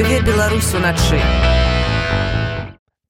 жыве 0.00 0.20
беларус 0.22 0.72
уначы 0.74 1.20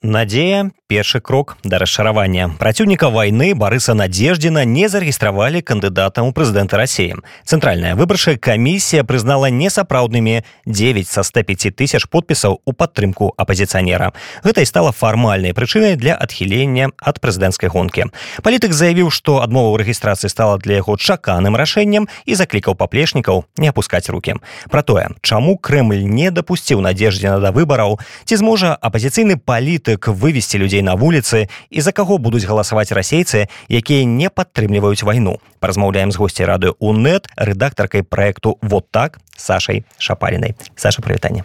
Надзея 0.02 0.72
першы 0.89 1.19
крок 1.19 1.57
да 1.63 1.77
расчаравання 1.79 2.49
праціўніка 2.59 3.09
вайны 3.09 3.53
барыса 3.55 3.93
надеждзіна 3.93 4.65
не 4.65 4.89
зарэгістравалі 4.89 5.61
кандыдатам 5.61 6.29
у 6.29 6.31
прэзідэнта 6.31 6.77
рассеі 6.77 7.21
цэнтральная 7.45 7.95
выбарчая 7.95 8.37
камісія 8.37 9.03
прызнала 9.03 9.49
несапраўднымі 9.49 10.43
9 10.65 11.07
са 11.07 11.23
105 11.23 11.75
тысяч 11.75 12.05
подпісаў 12.07 12.61
у 12.65 12.73
падтрымку 12.73 13.33
апазіцыянера 13.37 14.11
гэта 14.43 14.61
і 14.61 14.69
стала 14.69 14.91
фармальнай 14.91 15.53
прычынай 15.53 15.95
для 15.95 16.15
адхілення 16.15 16.91
ад 16.97 17.21
прэзідэнцкай 17.21 17.69
гонкі 17.69 18.11
палітык 18.41 18.73
заявіў 18.73 19.09
што 19.09 19.41
адмова 19.41 19.73
ў 19.73 19.85
рэгістрацыі 19.85 20.29
стала 20.29 20.57
для 20.57 20.81
яго 20.81 20.97
чаканым 20.97 21.55
рашэннем 21.55 22.07
і 22.25 22.33
заклікаў 22.35 22.75
паплечнікаў 22.75 23.45
не 23.57 23.73
апускаць 23.73 24.09
руки 24.09 24.37
про 24.69 24.81
тое 24.83 25.09
чаму 25.21 25.57
Крэль 25.57 26.05
не 26.05 26.31
дапусціў 26.31 26.81
надеждзіна 26.85 27.39
да 27.39 27.49
выбараў 27.51 27.99
ці 28.25 28.35
зможа 28.37 28.75
апазіцыйны 28.75 29.37
палітык 29.41 29.75
палітык 29.75 30.07
вывесці 30.07 30.57
людзей 30.57 30.78
На 30.82 30.94
вуліцы 30.94 31.48
і 31.70 31.80
за 31.80 31.92
каго 31.92 32.18
будуць 32.18 32.44
галасаваць 32.44 32.92
расейцы 32.92 33.48
якія 33.68 34.04
не 34.04 34.30
падтрымліваюць 34.30 35.02
вайну. 35.02 35.38
Паразмаўляем 35.60 36.12
з 36.12 36.16
госцей 36.16 36.46
рады 36.46 36.72
унет 36.78 37.28
рэдактаркай 37.36 38.02
проекту 38.02 38.58
вот 38.62 38.90
так 38.90 39.18
сашай 39.36 39.84
шапаринай 39.98 40.54
саша 40.76 41.02
прывітанне. 41.02 41.44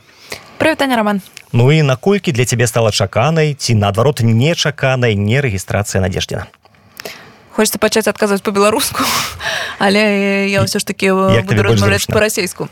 Прывітанне 0.58 0.96
роман 0.96 1.22
ну 1.56 1.72
і 1.72 1.82
наколькі 1.82 2.32
для 2.32 2.46
цябе 2.46 2.68
стала 2.68 2.92
чаканай 2.92 3.54
ці 3.54 3.76
наадварот 3.76 4.20
нечаканай 4.22 5.16
не 5.16 5.42
рэгістрацыя 5.42 6.02
надеждзіна? 6.02 6.48
Хочется 7.56 7.80
пачаць 7.80 8.08
адказваць 8.08 8.44
по-беларуску 8.44 9.04
але 9.80 10.48
я 10.52 10.64
ўсё 10.64 10.80
ж 10.80 10.86
таки 10.86 11.12
буду 11.16 11.64
размаўляць 11.64 12.08
по-расейску 12.12 12.68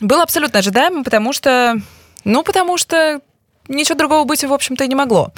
было 0.00 0.22
абсолютно 0.22 0.60
ожидаемо 0.60 1.04
потому 1.04 1.32
что 1.32 1.80
ну 2.24 2.42
потому 2.42 2.76
что 2.76 3.20
ничего 3.68 3.96
другого 3.96 4.24
быть, 4.24 4.44
в 4.44 4.52
общем-то, 4.52 4.84
и 4.84 4.88
не 4.88 4.94
могло. 4.94 5.32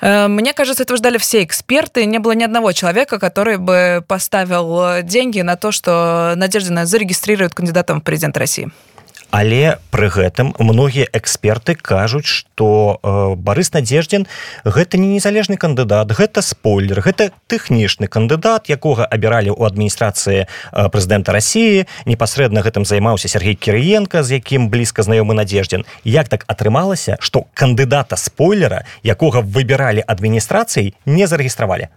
Э, 0.00 0.28
мне 0.28 0.52
кажется, 0.52 0.82
этого 0.82 0.96
ждали 0.96 1.18
все 1.18 1.42
эксперты. 1.42 2.04
Не 2.04 2.18
было 2.18 2.32
ни 2.32 2.44
одного 2.44 2.72
человека, 2.72 3.18
который 3.18 3.58
бы 3.58 4.04
поставил 4.06 5.02
деньги 5.02 5.40
на 5.40 5.56
то, 5.56 5.72
что 5.72 6.34
Надеждина 6.36 6.86
зарегистрирует 6.86 7.54
кандидатом 7.54 8.00
в 8.00 8.04
президент 8.04 8.36
России. 8.36 8.70
Але 9.30 9.78
пры 9.90 10.10
гэтым 10.10 10.54
многія 10.58 11.06
эксперты 11.12 11.74
кажуць 11.74 12.26
что 12.26 12.98
э, 13.02 13.34
Барыс 13.36 13.72
надеждзін 13.72 14.26
гэта 14.64 14.98
не 14.98 15.14
незалежны 15.14 15.56
кандыдат 15.56 16.10
гэта 16.12 16.42
спойлер 16.42 17.00
гэта 17.00 17.30
тэхнічны 17.46 18.10
кандыдат 18.10 18.68
якога 18.68 19.06
абіралі 19.06 19.54
ў 19.54 19.66
адміністрацыі 19.70 20.44
э, 20.44 20.46
прэзідэнта 20.72 21.32
Росіі 21.32 21.86
непасрэдна 22.06 22.62
гэтым 22.66 22.84
займаўся 22.84 23.28
Сергей 23.28 23.54
кірыенко 23.54 24.22
з 24.22 24.42
якім 24.42 24.68
блізка 24.68 25.06
знаёмы 25.06 25.38
надеждзін 25.38 25.86
як 26.04 26.28
так 26.28 26.44
атрымалася 26.50 27.16
что 27.20 27.46
кандыдата 27.54 28.16
спойлера 28.16 28.84
якога 29.02 29.40
выбіралі 29.40 30.02
адміністрацыі 30.06 30.94
не 31.06 31.26
зарэгістравалі 31.26 31.88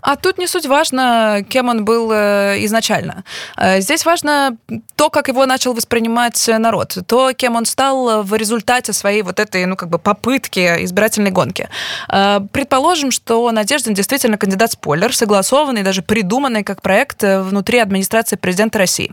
А 0.00 0.16
тут 0.16 0.38
не 0.38 0.46
суть 0.46 0.66
важно, 0.66 1.44
кем 1.48 1.68
он 1.68 1.84
был 1.84 2.10
э, 2.12 2.64
изначально. 2.64 3.24
Э, 3.56 3.80
здесь 3.80 4.04
важно 4.04 4.56
то, 4.96 5.10
как 5.10 5.28
его 5.28 5.46
начал 5.46 5.74
воспринимать 5.74 6.48
народ, 6.58 6.98
то, 7.06 7.32
кем 7.32 7.56
он 7.56 7.64
стал 7.64 8.22
в 8.22 8.34
результате 8.34 8.92
своей 8.92 9.22
вот 9.22 9.40
этой, 9.40 9.66
ну, 9.66 9.76
как 9.76 9.88
бы 9.88 9.98
попытки 9.98 10.84
избирательной 10.84 11.30
гонки. 11.30 11.68
Э, 12.08 12.40
предположим, 12.52 13.10
что 13.10 13.50
Надеждин 13.50 13.94
действительно 13.94 14.38
кандидат-спойлер, 14.38 15.14
согласованный, 15.14 15.82
даже 15.82 16.02
придуманный 16.02 16.62
как 16.62 16.82
проект 16.82 17.22
внутри 17.22 17.78
администрации 17.78 18.36
президента 18.36 18.78
России. 18.78 19.12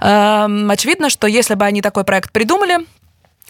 Очевидно, 0.00 1.10
что 1.10 1.26
если 1.26 1.54
бы 1.54 1.64
они 1.64 1.82
такой 1.82 2.04
проект 2.04 2.32
придумали, 2.32 2.86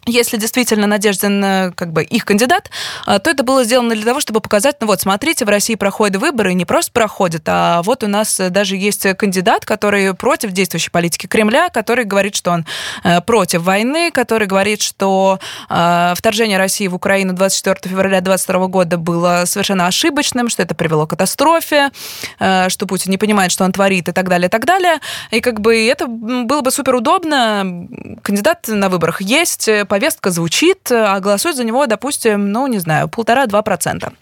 если 0.06 0.38
действительно 0.38 0.86
Надеждин 0.86 1.44
э, 1.44 1.72
как 1.72 1.92
бы 1.92 2.02
их 2.02 2.24
кандидат, 2.24 2.70
э, 3.06 3.18
то 3.18 3.30
это 3.30 3.42
было 3.42 3.64
сделано 3.64 3.94
для 3.94 4.04
того, 4.04 4.20
чтобы 4.20 4.40
показать, 4.40 4.76
ну 4.80 4.86
вот, 4.86 5.00
смотрите, 5.00 5.44
в 5.44 5.48
России 5.48 5.74
проходят 5.74 6.16
выборы, 6.16 6.54
не 6.54 6.64
просто 6.64 6.90
проходят, 6.92 7.42
а 7.46 7.82
вот 7.82 8.02
у 8.02 8.06
нас 8.06 8.40
даже 8.50 8.76
есть 8.76 9.06
кандидат, 9.16 9.66
который 9.66 10.14
против 10.14 10.52
действующей 10.52 10.90
политики 10.90 11.26
Кремля, 11.26 11.68
который 11.68 12.04
говорит, 12.04 12.34
что 12.34 12.50
он 12.50 12.64
э, 13.04 13.20
против 13.20 13.62
войны, 13.62 14.10
который 14.10 14.46
говорит, 14.46 14.82
что 14.82 15.38
вторжение 15.68 16.58
России 16.58 16.86
в 16.86 16.94
Украину 16.94 17.32
24 17.32 17.76
февраля 17.84 18.20
2022 18.20 18.66
года 18.68 18.96
было 18.96 19.42
совершенно 19.44 19.86
ошибочным, 19.86 20.48
что 20.48 20.62
это 20.62 20.74
привело 20.74 21.06
к 21.06 21.10
катастрофе, 21.10 21.90
что 22.38 22.86
Путин 22.86 23.10
не 23.10 23.18
понимает, 23.18 23.52
что 23.52 23.64
он 23.64 23.72
творит 23.72 24.08
и 24.08 24.12
так 24.12 24.28
далее, 24.28 24.48
и 24.48 24.50
так 24.50 24.64
далее. 24.64 24.98
И 25.30 25.40
как 25.40 25.60
бы 25.60 25.86
это 25.86 26.06
было 26.06 26.60
бы 26.62 26.70
супер 26.70 26.94
удобно. 26.94 27.86
Кандидат 28.22 28.66
на 28.68 28.88
выборах 28.88 29.20
есть, 29.20 29.68
повестка 29.90 30.30
звучит, 30.30 30.92
а 30.92 31.20
голосует 31.20 31.56
за 31.56 31.64
него, 31.64 31.86
допустим, 31.86 32.52
ну, 32.52 32.68
не 32.68 32.78
знаю, 32.78 33.08
полтора-два 33.08 33.62
процента. 33.62 34.12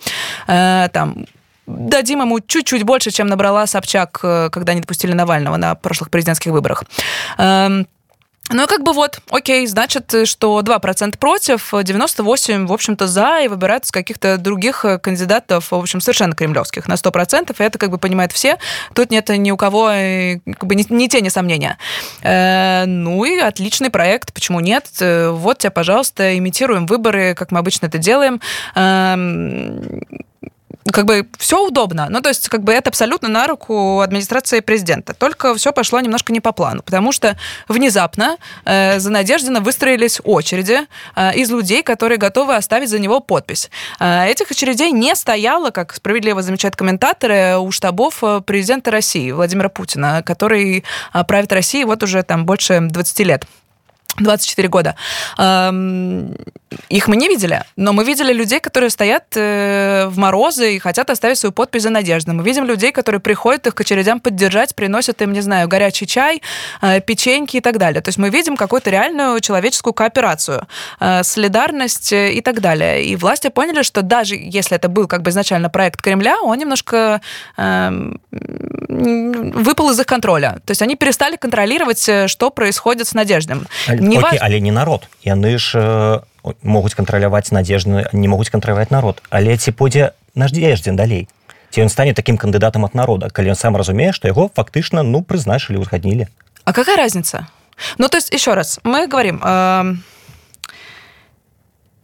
Э, 0.48 0.88
там 0.92 1.26
дадим 1.66 2.22
ему 2.22 2.40
чуть-чуть 2.40 2.82
больше, 2.82 3.10
чем 3.10 3.26
набрала 3.26 3.66
Собчак, 3.66 4.20
э, 4.22 4.48
когда 4.50 4.74
не 4.74 4.80
допустили 4.80 5.12
Навального 5.12 5.56
на 5.56 5.74
прошлых 5.74 6.10
президентских 6.10 6.52
выборах. 6.52 6.84
Ну, 8.50 8.66
как 8.66 8.82
бы 8.82 8.92
вот, 8.92 9.20
окей, 9.31 9.66
значит, 9.66 10.14
что 10.25 10.60
2% 10.60 11.19
против, 11.19 11.75
98, 11.82 12.66
в 12.66 12.72
общем-то, 12.72 13.06
за, 13.06 13.41
и 13.41 13.48
выбирают 13.48 13.86
с 13.86 13.91
каких-то 13.91 14.38
других 14.38 14.84
э, 14.84 14.98
кандидатов, 14.98 15.70
в 15.70 15.75
общем, 15.75 16.00
совершенно 16.00 16.34
кремлевских, 16.34 16.88
на 16.88 16.94
100%, 16.94 17.54
и 17.59 17.62
это 17.62 17.78
как 17.78 17.91
бы 17.91 17.98
понимают 17.98 18.32
все. 18.32 18.59
Тут 18.94 19.10
нет 19.10 19.28
ни 19.28 19.50
у 19.50 19.56
кого 19.59 19.91
э, 19.91 20.38
как 20.47 20.64
бы 20.64 20.75
ни, 20.75 20.84
ни 20.91 21.09
тени 21.09 21.28
сомнения. 21.28 21.76
Э, 22.22 22.84
ну 22.86 23.25
и 23.25 23.38
отличный 23.38 23.91
проект, 23.91 24.32
почему 24.32 24.60
нет? 24.60 24.86
Э, 25.00 25.28
вот 25.30 25.59
тебе, 25.59 25.70
пожалуйста, 25.70 26.38
имитируем 26.38 26.86
выборы, 26.86 27.34
как 27.34 27.53
мы 27.53 27.59
обычно 27.59 27.86
это 27.86 27.98
делаем. 27.98 28.41
Э, 28.75 29.15
как 30.93 31.04
бы 31.06 31.26
все 31.38 31.66
удобно. 31.66 32.06
Ну, 32.10 32.21
то 32.21 32.28
есть, 32.28 32.49
как 32.49 32.62
бы 32.62 32.72
это 32.72 32.91
абсолютно 32.91 33.28
на 33.28 33.47
руку 33.47 34.00
администрации 34.00 34.60
президента. 34.60 35.15
Только 35.15 35.54
все 35.54 35.72
пошло 35.72 36.00
немножко 36.00 36.32
не 36.32 36.41
по 36.41 36.53
плану, 36.53 36.82
потому 36.82 37.12
что 37.12 37.37
внезапно 37.69 38.37
э, 38.65 38.98
за 38.98 39.10
Надеждина 39.10 39.60
выстроились 39.60 40.21
очереди 40.25 40.81
э, 41.16 41.34
из 41.34 41.50
людей, 41.50 41.82
которые 41.82 42.19
готовы 42.19 42.56
оставить 42.56 42.91
за 42.91 42.98
него 42.98 43.21
подпись. 43.21 43.71
Э, 44.00 44.27
этих 44.27 44.50
очередей 44.50 44.93
не 44.93 45.15
стояло, 45.15 45.71
как 45.71 45.94
справедливо 45.94 46.43
замечают 46.43 46.77
комментаторы, 46.77 47.59
у 47.59 47.71
штабов 47.71 48.22
э, 48.22 48.41
президента 48.41 48.91
России 48.91 49.31
Владимира 49.31 49.69
Путина, 49.69 50.22
который 50.22 50.84
э, 51.12 51.25
правит 51.25 51.53
Россией 51.53 51.84
вот 51.84 52.03
уже 52.03 52.22
там 52.22 52.47
больше 52.47 52.81
20 52.81 53.19
лет. 53.21 53.44
24 54.20 54.68
года. 54.68 54.96
Их 56.90 57.08
мы 57.08 57.16
не 57.16 57.28
видели, 57.28 57.62
но 57.76 57.92
мы 57.92 58.04
видели 58.04 58.32
людей, 58.32 58.60
которые 58.60 58.90
стоят 58.90 59.24
э, 59.36 60.06
в 60.08 60.18
морозы 60.18 60.76
и 60.76 60.78
хотят 60.78 61.08
оставить 61.08 61.38
свою 61.38 61.52
подпись 61.52 61.82
за 61.82 61.90
надежду. 61.90 62.34
Мы 62.34 62.44
видим 62.44 62.64
людей, 62.64 62.92
которые 62.92 63.20
приходят 63.20 63.66
их 63.66 63.74
к 63.74 63.80
очередям 63.80 64.20
поддержать, 64.20 64.74
приносят 64.74 65.22
им, 65.22 65.32
не 65.32 65.40
знаю, 65.40 65.68
горячий 65.68 66.06
чай, 66.06 66.42
э, 66.82 67.00
печеньки 67.00 67.56
и 67.56 67.60
так 67.60 67.78
далее. 67.78 68.02
То 68.02 68.08
есть 68.08 68.18
мы 68.18 68.28
видим 68.28 68.56
какую-то 68.56 68.90
реальную 68.90 69.40
человеческую 69.40 69.94
кооперацию, 69.94 70.66
э, 71.00 71.22
солидарность 71.22 72.12
и 72.12 72.40
так 72.42 72.60
далее. 72.60 73.04
И 73.04 73.16
власти 73.16 73.48
поняли, 73.48 73.82
что 73.82 74.02
даже 74.02 74.34
если 74.34 74.76
это 74.76 74.88
был 74.88 75.06
как 75.06 75.22
бы 75.22 75.30
изначально 75.30 75.70
проект 75.70 76.02
Кремля, 76.02 76.36
он 76.42 76.58
немножко 76.58 77.20
выпал 78.98 79.91
из 79.91 80.00
их 80.00 80.06
контроля. 80.06 80.59
То 80.64 80.72
есть 80.72 80.82
они 80.82 80.97
перестали 80.97 81.36
контролировать, 81.36 82.09
что 82.26 82.50
происходит 82.50 83.09
с 83.09 83.14
Надеждой. 83.14 83.56
Не 83.88 84.19
Окей, 84.19 84.38
але 84.38 84.60
не 84.60 84.70
народ. 84.70 85.09
Яны 85.22 85.59
ж 85.59 85.72
э, 85.75 86.20
могуць 86.62 86.94
кантраляваць 86.94 87.50
надежны 87.50 88.06
не 88.12 88.28
могуць 88.28 88.50
кантраляваць 88.50 88.91
народ. 88.91 89.22
Але 89.31 89.56
ці 89.56 89.72
пойдзе 89.72 90.12
наш 90.34 90.53
дзездзін 90.53 90.97
далей? 90.97 91.28
Ці 91.70 91.84
ён 91.84 91.88
стане 91.88 92.14
таким 92.14 92.38
кандыдатам 92.38 92.84
от 92.84 92.94
народа 92.94 93.31
калі 93.31 93.50
он 93.50 93.56
сам 93.56 93.76
разумее 93.76 94.12
что 94.12 94.28
яго 94.28 94.50
фактычна 94.54 95.03
ну 95.03 95.22
прызначылі 95.22 95.76
узгаднілі 95.78 96.28
А 96.65 96.72
какая 96.72 96.97
разница? 96.97 97.47
Ну 97.98 98.09
то 98.09 98.16
есть 98.16 98.32
еще 98.32 98.54
раз 98.54 98.80
мы 98.84 99.06
говорим 99.06 99.41
э 99.45 99.97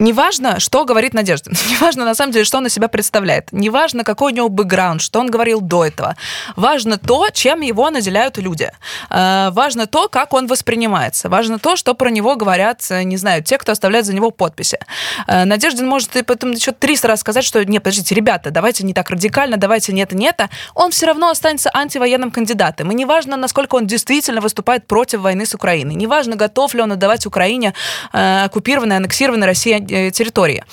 Неважно, 0.05 0.59
что 0.59 0.85
говорит 0.85 1.15
Надежда, 1.15 1.49
неважно 1.71 2.05
на 2.05 2.13
самом 2.13 2.31
деле, 2.31 2.45
что 2.45 2.59
он 2.59 2.67
из 2.67 2.73
себя 2.73 2.87
представляет, 2.87 3.51
неважно, 3.51 4.03
какой 4.03 4.33
у 4.33 4.35
него 4.35 4.49
бэкграунд, 4.49 5.01
что 5.01 5.19
он 5.19 5.31
говорил 5.31 5.61
до 5.61 5.83
этого. 5.83 6.15
Важно 6.55 6.99
то, 6.99 7.27
чем 7.33 7.61
его 7.61 7.89
наделяют 7.89 8.37
люди. 8.37 8.71
Э, 9.09 9.49
важно 9.49 9.87
то, 9.87 10.07
как 10.07 10.33
он 10.33 10.45
воспринимается. 10.45 11.27
Важно 11.27 11.57
то, 11.57 11.75
что 11.75 11.95
про 11.95 12.11
него 12.11 12.35
говорят, 12.35 12.85
э, 12.91 13.01
не 13.01 13.17
знаю, 13.17 13.43
те, 13.43 13.57
кто 13.57 13.71
оставляет 13.71 14.05
за 14.05 14.13
него 14.13 14.29
подписи. 14.29 14.77
Э, 15.25 15.43
Надеждин 15.43 15.87
может 15.87 16.15
и 16.15 16.21
потом 16.21 16.51
еще 16.51 16.71
300 16.71 17.07
раз 17.07 17.21
сказать, 17.21 17.43
что 17.43 17.65
нет, 17.65 17.81
подождите, 17.81 18.13
ребята, 18.13 18.51
давайте 18.51 18.85
не 18.85 18.93
так 18.93 19.09
радикально, 19.09 19.57
давайте 19.57 19.91
нет 19.91 20.13
и 20.13 20.15
нет. 20.15 20.39
Он 20.75 20.91
все 20.91 21.07
равно 21.07 21.29
останется 21.29 21.71
антивоенным 21.73 22.29
кандидатом. 22.29 22.91
И 22.91 22.95
неважно, 22.95 23.37
насколько 23.37 23.73
он 23.73 23.87
действительно 23.87 24.39
выступает 24.39 24.85
против 24.85 25.21
войны 25.21 25.47
с 25.47 25.55
Украиной. 25.55 25.95
Неважно, 25.95 26.35
готов 26.35 26.75
ли 26.75 26.81
он 26.81 26.91
отдавать 26.91 27.25
Украине 27.25 27.73
оккупированной, 28.11 28.97
аннексированной 28.97 29.47
Россией 29.47 29.94
территории. 29.94 30.64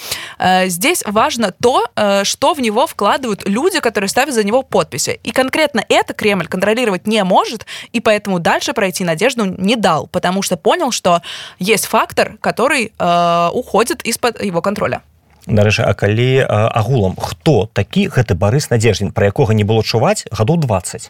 Здесь 0.65 1.03
важно 1.05 1.51
то, 1.51 1.85
что 2.23 2.53
в 2.53 2.59
него 2.59 2.87
вкладывают 2.87 3.47
люди, 3.47 3.79
которые 3.79 4.09
ставят 4.09 4.33
за 4.33 4.43
него 4.43 4.63
подписи. 4.63 5.19
И 5.23 5.31
конкретно 5.31 5.83
это 5.87 6.13
Кремль 6.13 6.47
контролировать 6.47 7.05
не 7.05 7.23
может, 7.23 7.65
и 7.91 7.99
поэтому 7.99 8.39
дальше 8.39 8.73
пройти 8.73 9.03
Надежду 9.03 9.45
не 9.45 9.75
дал, 9.75 10.07
потому 10.07 10.41
что 10.41 10.57
понял, 10.57 10.91
что 10.91 11.21
есть 11.59 11.85
фактор, 11.85 12.37
который 12.41 12.91
уходит 13.53 14.01
из-под 14.03 14.41
его 14.41 14.61
контроля. 14.61 15.01
Дарэчы 15.47 15.83
А 15.83 15.93
калі 15.95 16.43
агулам 16.43 17.15
хто 17.15 17.71
такі 17.71 18.11
гэты 18.11 18.35
барыс 18.35 18.67
надзеждзін 18.67 19.15
пра 19.15 19.31
якога 19.31 19.55
не 19.55 19.63
было 19.63 19.79
чуваць 19.79 20.27
гадоў 20.27 20.59
20 20.59 21.07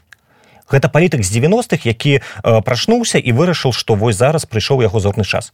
гэта 0.69 0.87
палітык 0.93 1.25
з 1.25 1.29
90-х 1.41 1.89
які 1.89 2.21
прачнуўся 2.43 3.17
і 3.17 3.33
вырашыў 3.33 3.73
што 3.73 3.97
вось 3.97 4.21
зараз 4.21 4.45
прыйшоў 4.45 4.85
яго 4.85 5.01
зорны 5.01 5.25
час 5.25 5.53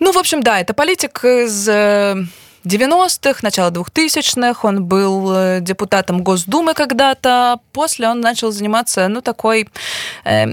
ну 0.00 0.12
в 0.12 0.18
общем 0.18 0.42
да 0.42 0.60
это 0.60 0.72
палітик 0.72 1.20
з 1.46 2.26
90-х, 2.64 3.42
начало 3.42 3.70
2000-х, 3.70 4.66
он 4.66 4.84
был 4.84 5.60
депутатом 5.60 6.22
Госдумы 6.22 6.74
когда-то, 6.74 7.60
после 7.72 8.08
он 8.08 8.20
начал 8.20 8.52
заниматься, 8.52 9.08
ну, 9.08 9.20
такой, 9.20 9.68
э, 10.24 10.46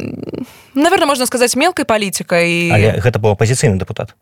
наверное, 0.74 1.08
можно 1.08 1.26
сказать, 1.26 1.56
мелкой 1.56 1.86
политикой. 1.86 2.70
А 2.70 2.78
это 2.78 3.18
был 3.20 3.30
оппозиционный 3.30 3.80
депутат? 3.80 4.14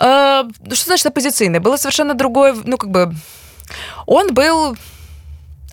Э, 0.00 0.44
что 0.72 0.84
значит 0.84 1.06
оппозиционный? 1.06 1.60
Было 1.60 1.76
совершенно 1.76 2.14
другое, 2.14 2.54
ну, 2.64 2.76
как 2.76 2.90
бы... 2.90 3.14
Он 4.06 4.34
был 4.34 4.76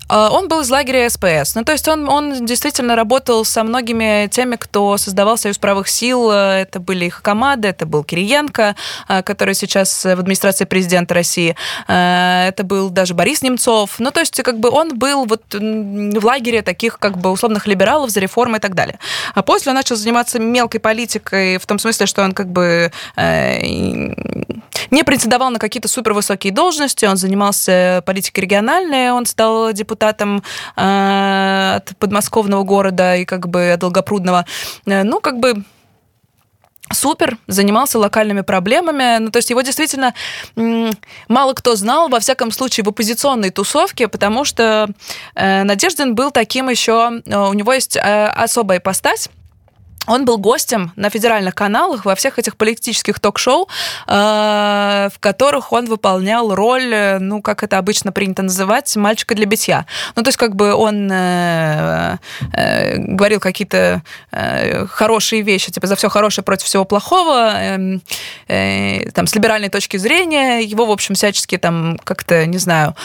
он 0.09 0.47
был 0.47 0.61
из 0.61 0.69
лагеря 0.69 1.09
СПС. 1.09 1.56
Ну, 1.56 1.63
то 1.63 1.71
есть 1.71 1.88
он, 1.88 2.09
он 2.09 2.45
действительно 2.45 2.95
работал 2.95 3.45
со 3.45 3.63
многими 3.63 4.27
теми, 4.27 4.56
кто 4.56 4.97
создавал 4.97 5.38
Союз 5.38 5.59
правых 5.59 5.88
сил. 5.88 6.31
Это 6.31 6.79
были 6.79 7.06
их 7.06 7.21
команды, 7.21 7.67
это 7.67 7.85
был 7.85 8.03
Кириенко, 8.03 8.75
а, 9.07 9.21
который 9.21 9.53
сейчас 9.53 10.03
в 10.03 10.19
администрации 10.19 10.65
президента 10.65 11.13
России. 11.13 11.56
А, 11.88 12.47
это 12.47 12.63
был 12.63 12.89
даже 12.89 13.13
Борис 13.13 13.44
Немцов. 13.44 14.00
Ну, 14.00 14.09
то 14.09 14.19
есть 14.19 14.41
как 14.41 14.59
бы 14.59 14.69
он 14.69 14.97
был 14.97 15.25
вот 15.25 15.44
в 15.53 16.25
лагере 16.25 16.63
таких 16.63 16.97
как 16.97 17.19
бы 17.19 17.29
условных 17.29 17.67
либералов 17.67 18.09
за 18.09 18.19
реформы 18.19 18.57
и 18.57 18.59
так 18.59 18.73
далее. 18.73 18.97
А 19.35 19.44
после 19.44 19.69
он 19.69 19.75
начал 19.75 19.95
заниматься 19.95 20.39
мелкой 20.39 20.79
политикой 20.79 21.57
в 21.57 21.67
том 21.67 21.77
смысле, 21.77 22.07
что 22.07 22.23
он 22.23 22.31
как 22.31 22.47
бы 22.47 22.91
э, 23.15 23.59
не 24.89 25.03
претендовал 25.03 25.51
на 25.51 25.59
какие-то 25.59 25.88
супервысокие 25.88 26.51
должности, 26.51 27.06
он 27.06 27.17
занимался 27.17 28.01
политикой 28.07 28.39
региональной, 28.41 29.11
он 29.11 29.27
стал 29.27 29.71
депутатом 29.71 29.99
депутатом 30.00 30.44
э, 30.75 31.75
от 31.75 31.98
подмосковного 31.98 32.63
города 32.63 33.16
и 33.16 33.25
как 33.25 33.48
бы 33.50 33.75
Долгопрудного. 33.80 34.46
Э, 34.86 35.04
ну, 35.04 35.19
как 35.19 35.40
бы 35.40 35.63
супер, 36.92 37.38
занимался 37.48 38.00
локальными 38.00 38.42
проблемами. 38.42 39.19
Ну, 39.19 39.30
то 39.30 39.38
есть 39.38 39.51
его 39.51 39.62
действительно 39.62 40.13
мало 41.28 41.54
кто 41.54 41.75
знал, 41.75 42.10
во 42.10 42.19
всяком 42.19 42.51
случае, 42.51 42.84
в 42.84 42.90
оппозиционной 42.90 43.51
тусовке, 43.51 44.07
потому 44.07 44.44
что 44.44 44.88
э, 45.36 45.63
Надеждин 45.63 46.16
был 46.16 46.31
таким 46.31 46.69
еще... 46.69 47.22
Э, 47.25 47.50
у 47.50 47.54
него 47.54 47.74
есть 47.74 47.95
э, 47.95 48.28
особая 48.28 48.80
ипостась, 48.80 49.30
он 50.09 50.25
был 50.25 50.39
гостем 50.39 50.91
на 50.95 51.09
федеральных 51.09 51.53
каналах 51.53 52.03
во 52.03 52.15
всех 52.15 52.39
этих 52.39 52.57
политических 52.57 53.19
ток-шоу, 53.19 53.69
э, 54.07 55.09
в 55.13 55.19
которых 55.19 55.71
он 55.71 55.85
выполнял 55.85 56.56
роль, 56.56 56.91
э, 56.91 57.19
ну, 57.19 57.44
как 57.44 57.63
это 57.63 57.77
обычно 57.77 58.11
принято 58.11 58.41
называть, 58.41 58.95
мальчика 58.95 59.35
для 59.35 59.45
битья. 59.45 59.85
Ну, 60.15 60.23
то 60.23 60.29
есть, 60.29 60.38
как 60.38 60.56
бы 60.56 60.73
он 60.73 61.11
э, 61.11 62.17
говорил 62.97 63.39
какие-то 63.39 64.01
хорошие 64.89 65.44
вещи, 65.44 65.71
типа 65.71 65.85
за 65.85 65.95
все 65.95 66.09
хорошее 66.09 66.44
против 66.44 66.65
всего 66.65 66.85
плохого, 66.85 67.51
эм, 67.53 68.01
там, 69.13 69.27
с 69.27 69.35
либеральной 69.35 69.69
точки 69.69 69.97
зрения, 69.97 70.61
его, 70.61 70.85
в 70.85 70.91
общем, 70.91 71.13
всячески 71.13 71.57
там 71.57 72.00
как-то, 72.03 72.45
не 72.47 72.57
знаю, 72.57 72.95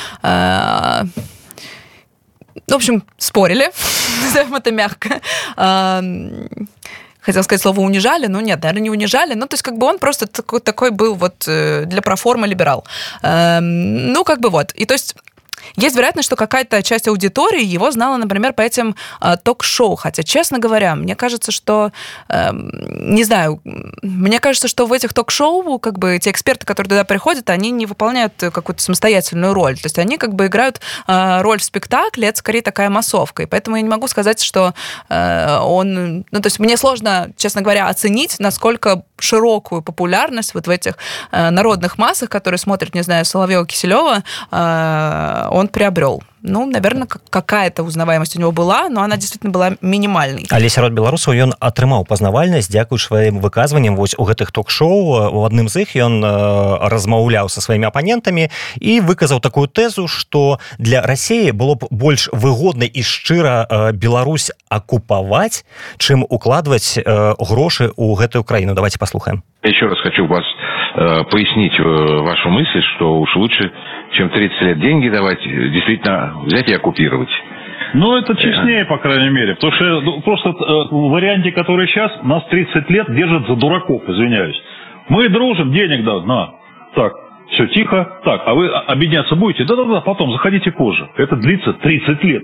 в 2.66 2.74
общем, 2.74 3.04
спорили, 3.18 3.70
назовем 4.24 4.54
это 4.54 4.70
мягко 4.70 5.20
хотел 7.24 7.42
сказать 7.42 7.62
слово 7.62 7.80
унижали, 7.80 8.26
но 8.26 8.40
нет, 8.40 8.62
наверное, 8.62 8.82
не 8.82 8.90
унижали. 8.90 9.34
Ну, 9.34 9.46
то 9.46 9.54
есть, 9.54 9.62
как 9.62 9.78
бы 9.78 9.86
он 9.86 9.98
просто 9.98 10.26
такой, 10.26 10.60
такой 10.60 10.90
был 10.90 11.14
вот 11.14 11.44
э, 11.48 11.84
для 11.86 12.02
проформы 12.02 12.46
либерал. 12.46 12.84
Эм, 13.22 14.12
ну, 14.12 14.24
как 14.24 14.40
бы 14.40 14.50
вот. 14.50 14.72
И 14.72 14.84
то 14.84 14.94
есть 14.94 15.16
есть 15.76 15.97
вероятность, 15.97 16.26
что 16.26 16.37
какая-то 16.37 16.82
часть 16.82 17.09
аудитории 17.09 17.65
его 17.65 17.91
знала, 17.91 18.17
например, 18.17 18.53
по 18.53 18.62
этим 18.62 18.94
э, 19.21 19.37
ток-шоу. 19.43 19.97
Хотя, 19.97 20.23
честно 20.23 20.59
говоря, 20.59 20.94
мне 20.94 21.17
кажется, 21.17 21.53
что, 21.53 21.93
э, 22.29 22.50
не 22.53 23.25
знаю, 23.25 23.61
мне 24.03 24.41
кажется, 24.41 24.69
что 24.69 24.87
в 24.87 24.93
этих 24.93 25.12
ток-шоу, 25.12 25.79
как 25.79 25.99
бы, 25.99 26.19
те 26.21 26.31
эксперты, 26.31 26.67
которые 26.67 26.91
туда 26.91 27.05
приходят, 27.05 27.50
они 27.50 27.71
не 27.71 27.87
выполняют 27.87 28.35
какую-то 28.37 28.82
самостоятельную 28.82 29.53
роль. 29.55 29.75
То 29.75 29.87
есть 29.87 29.99
они 29.99 30.17
как 30.17 30.35
бы 30.35 30.47
играют 30.47 30.81
э, 31.06 31.41
роль 31.43 31.59
в 31.59 31.65
спектакле, 31.65 32.29
это 32.29 32.38
скорее 32.38 32.62
такая 32.62 32.91
массовка. 32.91 33.43
И 33.43 33.47
поэтому 33.47 33.76
я 33.76 33.82
не 33.82 33.88
могу 33.88 34.09
сказать, 34.09 34.43
что 34.43 34.75
э, 35.09 35.59
он... 35.61 36.25
Ну, 36.31 36.41
то 36.41 36.47
есть 36.47 36.59
мне 36.59 36.76
сложно, 36.76 37.31
честно 37.37 37.62
говоря, 37.62 37.88
оценить, 37.88 38.37
насколько 38.38 39.03
широкую 39.19 39.82
популярность 39.82 40.55
вот 40.55 40.67
в 40.67 40.71
этих 40.71 40.99
э, 41.32 41.50
народных 41.50 41.99
массах, 41.99 42.29
которые 42.29 42.59
смотрят, 42.59 42.94
не 42.94 43.03
знаю, 43.03 43.25
Соловьева-Киселева, 43.25 44.23
э, 44.50 45.49
он 45.50 45.63
приобрел. 45.68 46.24
Ну, 46.46 46.67
наверное, 46.67 47.08
какая-то 47.31 47.82
узнаваемость 47.82 48.37
у 48.37 48.41
него 48.41 48.52
была, 48.52 48.91
но 48.91 49.00
она 49.00 49.17
действительно 49.17 49.50
была 49.50 49.76
минимальной. 49.81 50.44
Але 50.50 50.69
сярод 50.69 50.93
беларусаў 50.93 51.32
ён 51.32 51.56
атрымаў 51.56 52.05
пазнавальнасць 52.05 52.69
дзякуй 52.69 53.00
сваім 53.00 53.41
выказванням 53.41 53.96
вось 53.96 54.12
у 54.19 54.29
гэтых 54.29 54.52
ток-шоу 54.52 55.32
у 55.32 55.41
адным 55.49 55.73
з 55.73 55.88
іх 55.88 55.96
ён 55.96 56.20
размаўляў 56.93 57.49
са 57.49 57.64
сваімі 57.64 57.88
апанентамі 57.88 58.52
і 58.76 59.00
выказаў 59.00 59.41
такую 59.41 59.73
тэзу 59.73 60.05
што 60.05 60.61
для 60.76 61.00
рассіі 61.00 61.56
было 61.56 61.81
б 61.81 61.88
больш 61.88 62.29
выгодна 62.29 62.85
і 62.85 63.00
шчыра 63.00 63.64
Беларусь 63.97 64.52
акупаваць 64.69 65.64
чым 65.97 66.29
укладваць 66.29 67.00
грошы 67.40 67.88
ў 67.88 68.20
гэтую 68.20 68.44
краіну 68.44 68.76
давайте 68.76 69.00
послухаем. 69.00 69.40
Еще 69.64 69.88
раз 69.88 69.97
хочу 70.05 70.26
вас 70.26 70.44
э, 70.44 71.25
пояснить 71.32 71.73
э, 71.81 71.82
вашу 72.20 72.50
мысль 72.50 72.85
что 72.97 73.17
уж 73.17 73.35
лучше 73.35 73.73
чем 74.14 74.31
30 74.31 74.61
лет 74.62 74.81
деньги 74.81 75.08
давать, 75.08 75.40
действительно 75.43 76.33
взять 76.42 76.69
и 76.69 76.75
оккупировать. 76.75 77.31
Ну, 77.94 78.16
это 78.16 78.34
честнее, 78.36 78.84
по 78.86 78.98
крайней 78.98 79.31
мере. 79.31 79.54
Потому 79.54 79.72
что 79.72 80.00
ну, 80.00 80.20
просто 80.22 80.48
э, 80.50 80.52
в 80.90 81.10
варианте, 81.10 81.52
который 81.52 81.86
сейчас, 81.86 82.10
нас 82.22 82.44
30 82.46 82.90
лет 82.90 83.14
держат 83.14 83.46
за 83.46 83.56
дураков, 83.56 84.02
извиняюсь. 84.08 84.60
Мы 85.08 85.28
дружим, 85.28 85.72
денег 85.72 86.04
да, 86.04 86.20
на. 86.22 86.50
Так, 86.94 87.12
все 87.50 87.66
тихо. 87.69 88.20
Так, 88.25 88.42
а 88.46 88.54
вы 88.54 88.69
объединяться 88.69 89.36
будете? 89.36 89.64
Да-да-да, 89.64 90.00
потом, 90.00 90.32
заходите 90.32 90.72
позже. 90.72 91.08
Это 91.16 91.36
длится 91.36 91.75
30 91.75 92.25
лет. 92.25 92.42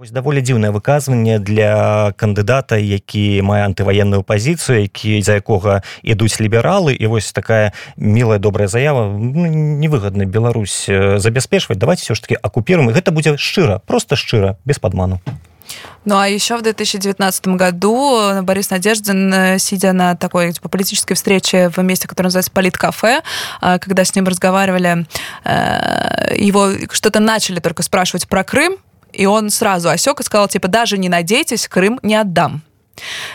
Вось 0.00 0.16
даволі 0.16 0.40
дзіўнае 0.40 0.72
выказванне 0.72 1.36
для 1.44 2.14
кандыдата 2.16 2.80
які 2.80 3.44
мае 3.44 3.68
антываенную 3.68 4.24
пазіцыю 4.24 4.80
які 4.80 5.20
за 5.20 5.36
якога 5.36 5.84
ідуць 6.00 6.40
лібералы. 6.40 6.96
І 6.96 7.04
вось 7.04 7.36
такая 7.36 7.76
милая 8.00 8.38
добрая 8.38 8.64
заява. 8.64 9.12
Ну, 9.12 9.44
невыгодна 9.76 10.24
Беларусь 10.24 10.88
забяспечваць. 10.88 11.76
Давайте 11.76 12.00
все 12.00 12.14
ж 12.14 12.22
таки 12.22 12.38
акупируем 12.40 12.88
и 12.88 12.94
гэта 12.94 13.12
будзе 13.12 13.36
шчыра 13.36 13.76
просто 13.84 14.16
шчыра 14.16 14.56
без 14.64 14.78
подману 14.78 15.20
Ну 16.06 16.16
а 16.16 16.26
еще 16.26 16.56
в 16.56 16.62
2019 16.62 17.48
году 17.48 18.40
Борис 18.40 18.70
Надеждин, 18.70 19.58
сидя 19.58 19.92
на 19.92 20.16
такой 20.16 20.54
типа, 20.54 20.70
политической 20.70 21.12
встрече 21.12 21.68
в 21.68 21.76
месте, 21.84 22.08
которое 22.08 22.28
называется 22.28 22.52
Политкафе, 22.52 23.20
когда 23.60 24.06
с 24.06 24.14
ним 24.14 24.26
разговаривали, 24.26 25.06
его 25.44 26.70
что-то 26.90 27.20
начали 27.20 27.60
только 27.60 27.82
спрашивать 27.82 28.26
про 28.28 28.44
Крым, 28.44 28.78
и 29.12 29.26
он 29.26 29.50
сразу 29.50 29.88
осек 29.88 30.20
и 30.20 30.24
сказал, 30.24 30.48
типа, 30.48 30.68
даже 30.68 30.98
не 30.98 31.08
надейтесь, 31.08 31.68
Крым 31.68 31.98
не 32.02 32.14
отдам. 32.14 32.62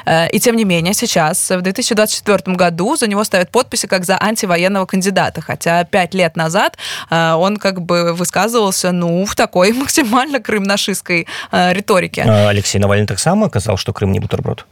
Э, 0.06 0.30
и 0.30 0.40
тем 0.40 0.56
не 0.56 0.66
менее, 0.66 0.94
сейчас, 0.94 1.50
в 1.50 1.62
2024 1.62 2.56
году, 2.56 2.96
за 2.96 3.08
него 3.08 3.24
ставят 3.24 3.50
подписи 3.50 3.88
как 3.88 4.06
за 4.06 4.18
антивоенного 4.20 4.86
кандидата. 4.86 5.42
Хотя 5.42 5.84
пять 5.84 6.14
лет 6.14 6.36
назад 6.36 6.78
э, 7.10 7.34
он 7.34 7.58
как 7.58 7.82
бы 7.82 8.14
высказывался, 8.14 8.92
ну, 8.92 9.26
в 9.26 9.36
такой 9.36 9.74
максимально 9.74 10.40
крым-нашистской 10.40 11.28
э, 11.52 11.74
риторике. 11.74 12.24
Алексей 12.24 12.80
Навальный 12.80 13.08
так 13.08 13.20
само 13.20 13.48
сказал, 13.50 13.78
что 13.78 13.94
Крым 13.94 14.12
не 14.12 14.20
бутерброд. 14.20 14.66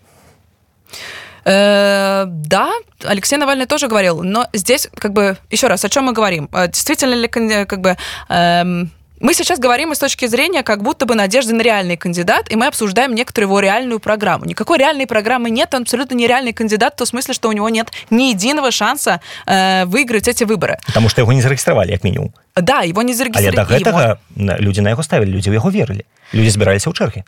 да, 1.45 2.71
Алексей 3.03 3.37
Навальный 3.37 3.65
тоже 3.65 3.87
говорил, 3.87 4.23
но 4.23 4.47
здесь 4.53 4.89
как 4.95 5.13
бы 5.13 5.37
еще 5.51 5.67
раз, 5.67 5.85
о 5.85 5.89
чем 5.89 6.05
мы 6.05 6.13
говорим? 6.13 6.49
Действительно 6.67 7.15
ли 7.15 7.27
как 7.27 7.81
бы 7.81 7.97
эм, 8.29 8.91
мы 9.23 9.33
сейчас 9.33 9.57
говорим 9.57 9.95
с 9.95 9.99
точки 9.99 10.27
зрения, 10.27 10.63
как 10.63 10.83
будто 10.83 11.05
бы 11.05 11.15
Надеждин 11.15 11.61
реальный 11.61 11.95
кандидат, 11.95 12.51
и 12.51 12.57
мы 12.57 12.67
обсуждаем 12.67 13.15
некоторую 13.15 13.49
его 13.49 13.59
реальную 13.61 13.99
программу. 13.99 14.43
Никакой 14.45 14.77
реальной 14.77 15.07
программы 15.07 15.49
нет, 15.49 15.73
он 15.73 15.83
абсолютно 15.83 16.13
нереальный 16.15 16.51
кандидат, 16.51 16.95
в 16.95 16.97
том 16.97 17.07
смысле, 17.07 17.33
что 17.33 17.47
у 17.47 17.53
него 17.53 17.69
нет 17.69 17.87
ни 18.09 18.23
единого 18.23 18.69
шанса 18.69 19.21
э, 19.47 19.85
выиграть 19.85 20.27
эти 20.27 20.43
выборы. 20.43 20.77
Потому 20.85 21.07
что 21.07 21.21
его 21.21 21.31
не 21.31 21.41
зарегистрировали, 21.41 21.93
как 21.93 22.03
минимум. 22.03 22.33
Да, 22.55 22.81
его 22.81 23.01
не 23.01 23.13
зарегистрировали. 23.13 23.59
Але 23.59 23.79
до 23.79 23.89
этого 23.89 24.19
его... 24.35 24.57
люди 24.59 24.81
на 24.81 24.89
его 24.89 25.01
ставили, 25.01 25.31
люди 25.31 25.49
в 25.49 25.53
его 25.53 25.69
верили. 25.69 26.05
Люди 26.33 26.49
собирались 26.49 26.85
в 26.85 26.93
черги. 26.93 27.23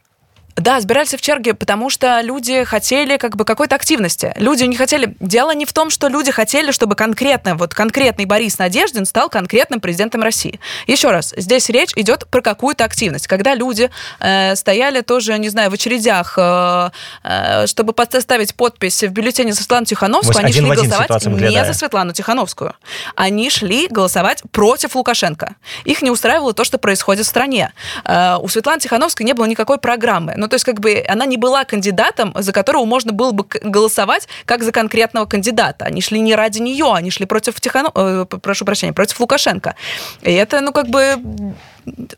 Да, 0.55 0.79
збирались 0.79 1.13
в 1.13 1.19
черге, 1.19 1.53
потому 1.53 1.89
что 1.89 2.21
люди 2.21 2.63
хотели 2.63 3.17
как 3.17 3.35
бы 3.35 3.43
какой-то 3.43 3.75
активности. 3.75 4.33
Люди 4.37 4.63
не 4.63 4.77
хотели... 4.77 5.15
Дело 5.19 5.53
не 5.53 5.65
в 5.65 5.73
том, 5.73 5.89
что 5.89 6.07
люди 6.07 6.31
хотели, 6.31 6.71
чтобы 6.71 6.95
конкретно, 6.95 7.55
вот 7.55 7.73
конкретный 7.73 8.23
Борис 8.23 8.57
Надеждин 8.57 9.05
стал 9.05 9.29
конкретным 9.29 9.81
президентом 9.81 10.23
России. 10.23 10.61
Еще 10.87 11.11
раз, 11.11 11.33
здесь 11.35 11.67
речь 11.69 11.91
идет 11.95 12.27
про 12.27 12.41
какую-то 12.41 12.85
активность. 12.85 13.27
Когда 13.27 13.53
люди 13.53 13.89
э, 14.19 14.55
стояли 14.55 15.01
тоже, 15.01 15.37
не 15.39 15.49
знаю, 15.49 15.71
в 15.71 15.73
очередях, 15.73 16.35
э, 16.37 16.89
э, 17.23 17.67
чтобы 17.67 17.91
поставить 17.91 18.55
подпись 18.55 19.03
в 19.03 19.09
бюллетене 19.09 19.51
за 19.51 19.57
Светлану 19.57 19.85
Тихановскую, 19.85 20.37
они 20.37 20.53
шли 20.53 20.69
голосовать 20.69 21.25
не 21.25 21.65
за 21.65 21.73
Светлану 21.73 22.13
Тихановскую. 22.13 22.73
Они 23.15 23.49
шли 23.49 23.87
голосовать 23.89 24.41
против 24.51 24.95
Лукашенко. 24.95 25.55
Их 25.83 26.01
не 26.01 26.11
устраивало 26.11 26.53
то, 26.53 26.63
что 26.63 26.77
происходит 26.77 27.25
в 27.25 27.29
стране. 27.29 27.73
Э, 28.05 28.37
у 28.39 28.47
Светланы 28.47 28.79
Тихановской 28.79 29.25
не 29.25 29.33
было 29.33 29.45
никакой 29.45 29.79
программы. 29.79 30.35
Ну, 30.45 30.49
то 30.49 30.53
есть, 30.53 30.65
как 30.65 30.79
бы, 30.79 31.03
она 31.07 31.25
не 31.25 31.37
была 31.37 31.65
кандидатом, 31.65 32.31
за 32.35 32.51
которого 32.51 32.85
можно 32.85 33.11
было 33.11 33.31
бы 33.31 33.45
голосовать 33.63 34.27
как 34.45 34.61
за 34.61 34.71
конкретного 34.71 35.25
кандидата. 35.25 35.85
Они 35.85 36.01
шли 36.01 36.19
не 36.19 36.35
ради 36.35 36.59
нее, 36.59 36.93
они 36.93 37.09
шли 37.09 37.25
против 37.25 37.59
Тиханов... 37.59 37.93
Э, 37.95 38.25
прошу 38.25 38.63
прощения, 38.63 38.93
против 38.93 39.19
Лукашенко. 39.19 39.73
И 40.21 40.31
это, 40.31 40.61
ну, 40.61 40.71
как 40.71 40.87
бы 40.89 41.15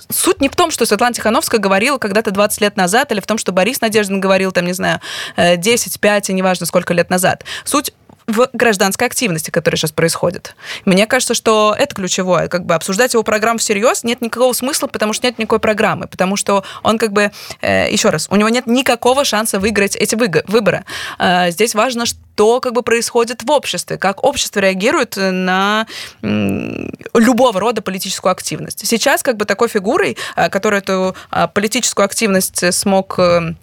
суть 0.10 0.42
не 0.42 0.50
в 0.50 0.58
том, 0.58 0.72
что 0.72 0.86
Светлана 0.86 1.14
Тихановская 1.14 1.62
говорила 1.62 2.00
когда-то 2.00 2.32
20 2.32 2.60
лет 2.60 2.76
назад, 2.76 3.14
или 3.14 3.22
в 3.22 3.28
том, 3.28 3.38
что 3.38 3.54
Борис 3.54 3.80
Надеждин 3.80 4.20
говорил, 4.20 4.52
там, 4.52 4.66
не 4.66 4.74
знаю, 4.74 5.00
10, 5.38 5.96
э, 5.96 6.00
5, 6.00 6.30
и 6.30 6.34
неважно 6.34 6.66
сколько 6.66 6.94
лет 6.94 7.10
назад. 7.10 7.46
Суть 7.64 7.94
в 8.28 8.50
гражданской 8.52 9.08
активности, 9.08 9.52
которая 9.52 9.78
сейчас 9.78 9.92
происходит. 9.92 10.56
Мне 10.86 11.08
кажется, 11.08 11.34
что 11.34 11.74
это 11.78 11.96
ключевое. 11.96 12.50
Как 12.50 12.66
бы 12.66 12.76
обсуждать 12.76 13.14
его 13.14 13.24
программу 13.24 13.60
всерьез 13.60 14.04
нет 14.04 14.22
никакого 14.22 14.52
смысла, 14.54 14.88
потому 14.88 15.14
что 15.14 15.26
нет 15.26 15.40
никакой 15.40 15.60
программы, 15.60 16.08
потому 16.08 16.36
что 16.36 16.64
он 16.84 16.98
как 16.98 17.14
бы, 17.14 17.32
э, 17.62 17.92
еще 17.92 18.10
раз, 18.10 18.28
у 18.30 18.36
него 18.36 18.50
нет 18.50 18.68
никакого 18.68 19.24
шанса 19.24 19.60
выиграть 19.60 19.96
эти 19.96 20.16
выборы. 20.16 20.84
Э, 21.20 21.52
здесь 21.52 21.74
важно, 21.74 22.06
что 22.06 22.60
как 22.60 22.74
бы 22.74 22.84
происходит 22.84 23.44
в 23.44 23.52
обществе, 23.52 23.98
как 23.98 24.24
общество 24.24 24.60
реагирует 24.60 25.16
на 25.18 25.88
любого 26.22 27.60
рода 27.60 27.82
политическую 27.82 28.32
активность. 28.32 28.86
Сейчас 28.86 29.24
как 29.24 29.38
бы 29.38 29.46
такой 29.46 29.70
фигурой, 29.70 30.18
э, 30.36 30.50
которая 30.50 30.82
эту 30.82 31.16
э, 31.32 31.48
политическую 31.54 32.06
активность 32.06 32.74
смог 32.74 33.18
э, 33.20 33.54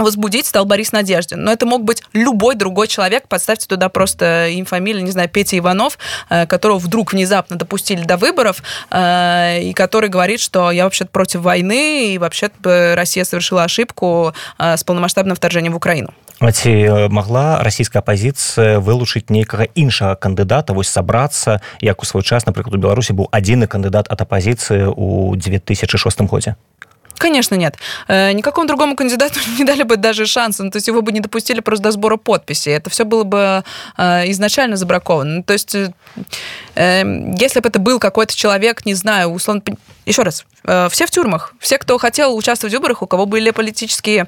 возбудить 0.00 0.46
стал 0.46 0.64
Борис 0.64 0.92
Надеждин. 0.92 1.42
Но 1.42 1.52
это 1.52 1.66
мог 1.66 1.84
быть 1.84 2.02
любой 2.12 2.54
другой 2.54 2.88
человек. 2.88 3.28
Подставьте 3.28 3.66
туда 3.66 3.88
просто 3.88 4.48
им 4.48 4.64
фамилию, 4.64 5.04
не 5.04 5.10
знаю, 5.10 5.28
Петя 5.28 5.58
Иванов, 5.58 5.98
э, 6.28 6.46
которого 6.46 6.78
вдруг 6.78 7.12
внезапно 7.12 7.56
допустили 7.56 8.02
до 8.02 8.16
выборов, 8.16 8.62
э, 8.90 9.60
и 9.62 9.72
который 9.72 10.08
говорит, 10.08 10.40
что 10.40 10.70
я 10.70 10.84
вообще-то 10.84 11.10
против 11.10 11.40
войны, 11.40 12.14
и 12.14 12.18
вообще-то 12.18 12.94
Россия 12.96 13.24
совершила 13.24 13.64
ошибку 13.64 14.32
э, 14.58 14.76
с 14.76 14.84
полномасштабным 14.84 15.36
вторжением 15.36 15.74
в 15.74 15.76
Украину. 15.76 16.12
А 16.40 16.52
ці 16.52 16.88
могла 17.10 17.60
расійская 17.60 18.00
апозіцыя 18.00 18.80
вылучыць 18.80 19.28
нейкага 19.28 19.68
іншага 19.76 20.16
кандыдата 20.16 20.72
вось 20.72 20.88
сабрацца 20.88 21.60
як 21.84 22.00
у 22.00 22.06
свой 22.08 22.22
час 22.22 22.46
напрыклад 22.46 22.76
у 22.76 22.80
беларусі 22.80 23.12
быў 23.12 23.28
адзіны 23.28 23.68
кандыдат 23.68 24.08
ад 24.08 24.24
апозіцыі 24.24 24.88
ў 24.88 25.36
2006 25.36 26.24
годзе 26.32 26.56
Конечно, 27.17 27.55
нет. 27.55 27.75
Э, 28.07 28.31
никакому 28.33 28.67
другому 28.67 28.95
кандидату 28.95 29.39
не 29.57 29.63
дали 29.63 29.83
бы 29.83 29.97
даже 29.97 30.25
шанса. 30.25 30.63
Ну, 30.63 30.71
то 30.71 30.77
есть 30.77 30.87
его 30.87 31.01
бы 31.01 31.11
не 31.11 31.19
допустили 31.19 31.61
просто 31.61 31.83
до 31.83 31.91
сбора 31.91 32.17
подписей. 32.17 32.73
Это 32.73 32.89
все 32.89 33.05
было 33.05 33.23
бы 33.23 33.63
э, 33.97 34.31
изначально 34.31 34.75
забраковано. 34.75 35.37
Ну, 35.37 35.43
то 35.43 35.53
есть, 35.53 35.75
э, 35.75 35.93
если 36.75 37.59
бы 37.59 37.69
это 37.69 37.79
был 37.79 37.99
какой-то 37.99 38.35
человек, 38.35 38.85
не 38.85 38.93
знаю, 38.93 39.29
условно... 39.29 39.61
Еще 40.05 40.21
раз, 40.21 40.45
все 40.91 41.07
в 41.07 41.09
тюрьмах. 41.09 41.55
Все, 41.59 41.79
кто 41.79 41.97
хотел 41.97 42.35
участвовать 42.35 42.73
в 42.73 42.77
выборах, 42.77 43.01
у 43.01 43.07
кого 43.07 43.25
были 43.25 43.49
политические, 43.49 44.27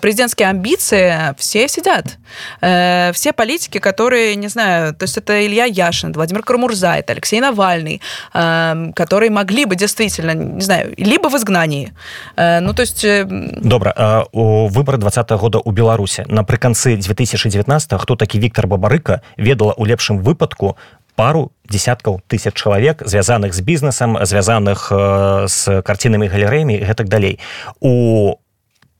президентские 0.00 0.48
амбиции, 0.48 1.34
все 1.36 1.68
сидят. 1.68 2.16
Все 2.60 3.32
политики, 3.34 3.78
которые, 3.78 4.36
не 4.36 4.48
знаю, 4.48 4.94
то 4.94 5.02
есть 5.02 5.18
это 5.18 5.46
Илья 5.46 5.66
Яшин, 5.66 6.12
Владимир 6.12 6.42
Карамурза, 6.42 6.94
это 6.94 7.12
Алексей 7.12 7.40
Навальный, 7.40 8.00
которые 8.32 9.30
могли 9.30 9.66
бы 9.66 9.76
действительно, 9.76 10.32
не 10.32 10.62
знаю, 10.62 10.94
либо 10.96 11.28
в 11.28 11.36
изгнании, 11.36 11.92
Э, 12.36 12.60
ну 12.60 12.72
то 12.74 12.82
есть 12.82 13.04
э, 13.04 13.24
добра 13.28 14.24
выборы 14.32 14.98
два 14.98 15.10
-го 15.10 15.38
года 15.38 15.58
у 15.58 15.70
беларуси 15.70 16.24
напрыканцы 16.28 16.96
2019 16.96 18.00
хто 18.00 18.16
такі 18.16 18.38
Віктор 18.38 18.66
бабарыка 18.66 19.20
ведала 19.36 19.72
у 19.72 19.86
лепшым 19.86 20.18
выпадку 20.18 20.76
пару 21.18 21.50
десяткаў 21.66 22.22
тысяч 22.30 22.54
чалавек 22.54 23.02
звязаных 23.02 23.50
з 23.50 23.60
бізнесам 23.66 24.14
звязаных 24.22 24.94
э, 24.94 25.50
с 25.50 25.82
карцінамі 25.82 26.30
галерэямі 26.30 26.78
гэтак 26.78 27.10
далей. 27.10 27.42
У 27.82 28.38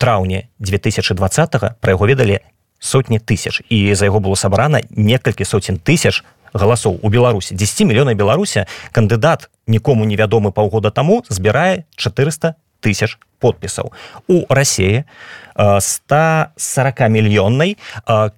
траўні 0.02 0.50
2020 0.58 1.78
про 1.78 1.90
яго 1.94 2.06
ведалі 2.10 2.42
сотні 2.82 3.22
тысяч. 3.22 3.62
І 3.70 3.94
за 3.94 4.10
яго 4.10 4.18
было 4.18 4.34
сабрана 4.34 4.82
некалькі 4.90 5.46
соцень 5.46 5.78
тысяч 5.78 6.26
галасоў. 6.50 6.98
У 7.02 7.08
беларусі 7.08 7.54
10 7.54 7.86
мільёна 7.86 8.18
беларуся 8.18 8.66
кандыдат 8.90 9.46
нікому 9.70 10.02
невядомы 10.02 10.50
паўгода 10.50 10.90
таму 10.90 11.22
збірае 11.30 11.86
400 11.94 12.58
тысяч 12.82 13.14
подпісаў. 13.38 13.94
У 14.26 14.42
рассіі 14.50 15.06
140 15.54 16.98
мільённай 17.14 17.78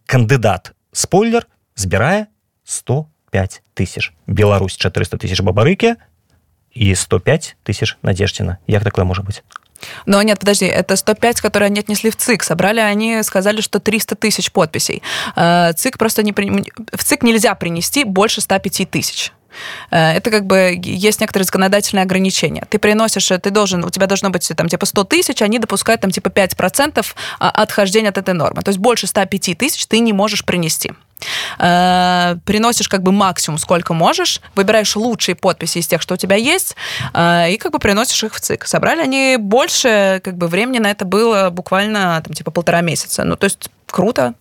кандыдат 0.04 0.76
спойлер 0.92 1.48
збірае 1.80 2.28
105 3.31 3.61
тысяч 3.73 4.13
Беларусь 4.27 4.77
400 4.77 5.17
тысяч 5.17 5.41
бабарыкі 5.41 5.95
і 6.71 6.95
105 6.95 7.55
тысяч 7.63 7.97
надеждзіна 8.01 8.57
як 8.67 8.83
такое 8.83 9.05
можа 9.05 9.21
быть 9.21 9.43
Но 10.05 10.21
нет, 10.23 10.39
подожди, 10.39 10.65
это 10.65 10.95
105, 10.95 11.41
которые 11.41 11.67
они 11.67 11.79
отнесли 11.79 12.09
в 12.09 12.15
ЦИК. 12.15 12.43
Собрали 12.43 12.79
они, 12.79 13.21
сказали, 13.23 13.61
что 13.61 13.79
300 13.79 14.15
тысяч 14.15 14.51
подписей. 14.51 15.03
ЦИК 15.35 15.97
просто 15.97 16.23
не... 16.23 16.31
В 16.31 17.03
ЦИК 17.03 17.23
нельзя 17.23 17.53
принести 17.55 18.03
больше 18.03 18.41
105 18.41 18.89
тысяч. 18.89 19.33
Э, 19.90 20.12
это 20.12 20.30
как 20.30 20.46
бы 20.46 20.78
есть 20.82 21.20
некоторые 21.20 21.44
законодательные 21.44 22.02
ограничения. 22.02 22.66
Ты 22.68 22.78
приносишь, 22.78 23.28
ты 23.28 23.50
должен, 23.50 23.84
у 23.84 23.90
тебя 23.90 24.06
должно 24.06 24.30
быть 24.30 24.50
там 24.56 24.68
типа 24.68 24.86
100 24.86 25.04
тысяч, 25.04 25.42
они 25.42 25.58
допускают 25.58 26.00
там 26.00 26.10
типа 26.10 26.28
5% 26.28 27.06
а, 27.38 27.50
отхождения 27.50 28.10
от 28.10 28.18
этой 28.18 28.34
нормы. 28.34 28.62
То 28.62 28.70
есть 28.70 28.78
больше 28.78 29.06
105 29.06 29.58
тысяч 29.58 29.86
ты 29.86 29.98
не 30.00 30.12
можешь 30.12 30.44
принести 30.44 30.92
э, 31.58 32.36
приносишь 32.44 32.88
как 32.88 33.02
бы 33.02 33.12
максимум, 33.12 33.58
сколько 33.58 33.94
можешь, 33.94 34.40
выбираешь 34.54 34.96
лучшие 34.96 35.34
подписи 35.34 35.78
из 35.78 35.86
тех, 35.86 36.00
что 36.02 36.14
у 36.14 36.16
тебя 36.16 36.36
есть, 36.36 36.76
э, 37.14 37.52
и 37.52 37.56
как 37.56 37.72
бы 37.72 37.78
приносишь 37.78 38.24
их 38.24 38.34
в 38.34 38.40
ЦИК. 38.40 38.66
Собрали 38.66 39.00
они 39.00 39.36
больше, 39.38 40.20
как 40.24 40.36
бы 40.36 40.48
времени 40.48 40.78
на 40.78 40.90
это 40.90 41.04
было 41.04 41.50
буквально 41.50 42.20
там 42.24 42.34
типа 42.34 42.50
полтора 42.50 42.80
месяца. 42.80 43.24
Ну, 43.24 43.36
то 43.36 43.44
есть 43.44 43.70
круто. 43.86 44.34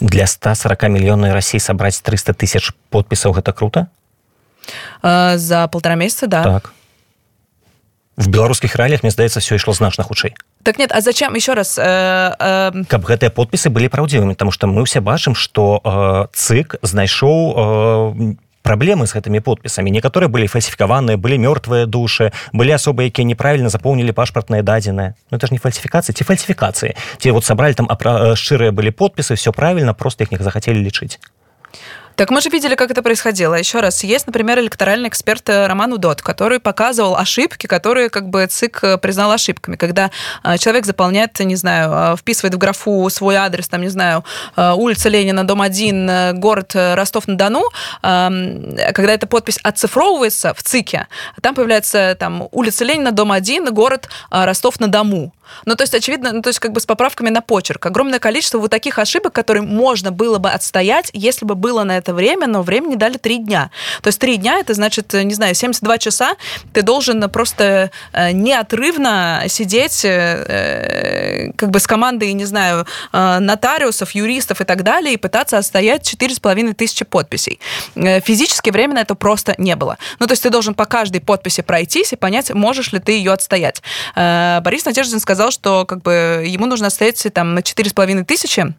Для 0.00 0.26
140 0.26 0.82
миллионной 0.88 1.32
России 1.32 1.58
собрать 1.58 2.00
300 2.02 2.34
тысяч 2.34 2.72
подписов, 2.90 3.38
это 3.38 3.52
круто? 3.52 3.88
Э, 5.02 5.36
за 5.38 5.68
полтора 5.68 5.94
месяца, 5.94 6.26
да. 6.26 6.42
Так. 6.42 6.72
В 8.16 8.28
беларускіх 8.28 8.76
рэаліях 8.76 9.02
мне 9.02 9.10
здаецца 9.10 9.40
все 9.40 9.56
ішло 9.56 9.72
значна 9.74 10.04
хутчэй 10.04 10.34
так 10.64 10.78
нет 10.78 10.90
а 10.92 11.00
зачем? 11.00 11.34
Еще 11.34 11.54
раз 11.54 11.78
э, 11.78 11.82
э... 11.84 12.84
каб 12.88 13.04
гэтыя 13.04 13.30
подпісы 13.30 13.70
былі 13.70 13.88
праўдзівымі 13.88 14.32
потому 14.32 14.50
что 14.50 14.66
мы 14.66 14.84
все 14.84 15.00
бачым 15.00 15.34
что 15.34 15.80
э, 15.84 16.26
цык 16.32 16.76
знайшоў 16.82 17.36
э, 17.56 18.34
праблемы 18.64 19.06
з 19.06 19.12
гэтымі 19.12 19.44
подпісамі. 19.44 19.92
Некаторыя 19.92 20.32
былі 20.32 20.48
фальсіфікаваныя 20.48 21.20
былі 21.20 21.36
мёртвыя 21.36 21.84
душы 21.86 22.32
былі 22.52 22.72
асобы 22.72 23.04
якія 23.04 23.28
неправільна 23.28 23.68
запоўнілі 23.68 24.16
пашпартныя 24.16 24.64
дадзеныя 24.64 25.14
Ну 25.30 25.36
это 25.36 25.46
ж 25.46 25.52
не 25.52 25.60
фальсіфікацыі 25.60 26.16
ці 26.16 26.24
фальсіфікацыі. 26.24 26.96
Ці 27.20 27.30
вот 27.30 27.44
сабралі 27.44 27.74
там 27.74 27.86
шчырыя 27.86 28.72
былі 28.72 28.90
подпісы 28.90 29.36
все 29.36 29.52
правильно 29.52 29.92
просто 29.94 30.24
их 30.24 30.32
не 30.32 30.38
захацелі 30.40 30.80
лічыць 30.80 31.20
Так 32.16 32.30
мы 32.30 32.40
же 32.40 32.48
видели, 32.48 32.76
как 32.76 32.92
это 32.92 33.02
происходило. 33.02 33.54
Еще 33.54 33.80
раз, 33.80 34.04
есть, 34.04 34.26
например, 34.26 34.60
электоральный 34.60 35.08
эксперт 35.08 35.48
э, 35.48 35.66
Роман 35.66 35.92
Удот, 35.92 36.22
который 36.22 36.60
показывал 36.60 37.16
ошибки, 37.16 37.66
которые 37.66 38.08
как 38.08 38.28
бы 38.28 38.46
ЦИК 38.46 38.84
э, 38.84 38.98
признал 38.98 39.32
ошибками. 39.32 39.74
Когда 39.74 40.12
э, 40.44 40.56
человек 40.58 40.86
заполняет, 40.86 41.40
не 41.40 41.56
знаю, 41.56 42.16
вписывает 42.16 42.54
в 42.54 42.58
графу 42.58 43.08
свой 43.10 43.34
адрес, 43.34 43.68
там, 43.68 43.82
не 43.82 43.88
знаю, 43.88 44.24
улица 44.56 45.08
Ленина, 45.08 45.44
дом 45.44 45.60
1, 45.60 46.38
город 46.38 46.72
Ростов-на-Дону, 46.74 47.64
эм, 48.02 48.76
когда 48.92 49.12
эта 49.12 49.26
подпись 49.26 49.58
оцифровывается 49.62 50.54
в 50.54 50.62
ЦИКе, 50.62 51.08
там 51.40 51.54
появляется 51.54 52.16
там 52.18 52.48
улица 52.52 52.84
Ленина, 52.84 53.10
дом 53.10 53.32
1, 53.32 53.72
город 53.72 54.08
Ростов-на-Дому. 54.30 55.32
Ну, 55.66 55.74
то 55.74 55.82
есть, 55.82 55.94
очевидно, 55.94 56.32
ну, 56.32 56.42
то 56.42 56.48
есть, 56.48 56.58
как 56.58 56.72
бы 56.72 56.80
с 56.80 56.86
поправками 56.86 57.30
на 57.30 57.40
почерк. 57.40 57.84
Огромное 57.86 58.18
количество 58.18 58.58
вот 58.58 58.70
таких 58.70 58.98
ошибок, 58.98 59.32
которые 59.32 59.62
можно 59.62 60.10
было 60.10 60.38
бы 60.38 60.50
отстоять, 60.50 61.10
если 61.12 61.44
бы 61.44 61.54
было 61.54 61.84
на 61.84 61.96
это 62.04 62.12
время, 62.14 62.46
но 62.46 62.62
времени 62.62 62.96
дали 62.96 63.16
три 63.16 63.38
дня. 63.38 63.70
То 64.02 64.08
есть 64.08 64.20
три 64.20 64.36
дня, 64.36 64.58
это 64.58 64.74
значит, 64.74 65.12
не 65.14 65.32
знаю, 65.34 65.54
72 65.54 65.98
часа 65.98 66.36
ты 66.72 66.82
должен 66.82 67.28
просто 67.30 67.90
неотрывно 68.12 69.44
сидеть 69.48 70.02
как 70.02 71.70
бы 71.70 71.80
с 71.80 71.86
командой, 71.86 72.32
не 72.34 72.44
знаю, 72.44 72.86
нотариусов, 73.12 74.10
юристов 74.10 74.60
и 74.60 74.64
так 74.64 74.82
далее, 74.82 75.14
и 75.14 75.16
пытаться 75.16 75.56
отстоять 75.56 76.02
4,5 76.12 76.74
тысячи 76.74 77.04
подписей. 77.04 77.58
Физически 77.94 78.70
время 78.70 78.94
на 78.94 79.00
это 79.00 79.14
просто 79.14 79.54
не 79.56 79.74
было. 79.76 79.96
Ну, 80.18 80.26
то 80.26 80.32
есть 80.32 80.42
ты 80.42 80.50
должен 80.50 80.74
по 80.74 80.84
каждой 80.84 81.20
подписи 81.20 81.62
пройтись 81.62 82.12
и 82.12 82.16
понять, 82.16 82.50
можешь 82.50 82.92
ли 82.92 82.98
ты 82.98 83.12
ее 83.12 83.32
отстоять. 83.32 83.82
Борис 84.14 84.84
Надеждин 84.84 85.20
сказал, 85.20 85.50
что 85.50 85.86
как 85.86 86.02
бы 86.02 86.44
ему 86.46 86.66
нужно 86.66 86.88
отстоять 86.88 87.26
там 87.32 87.54
на 87.54 87.60
4,5 87.60 88.24
тысячи, 88.24 88.74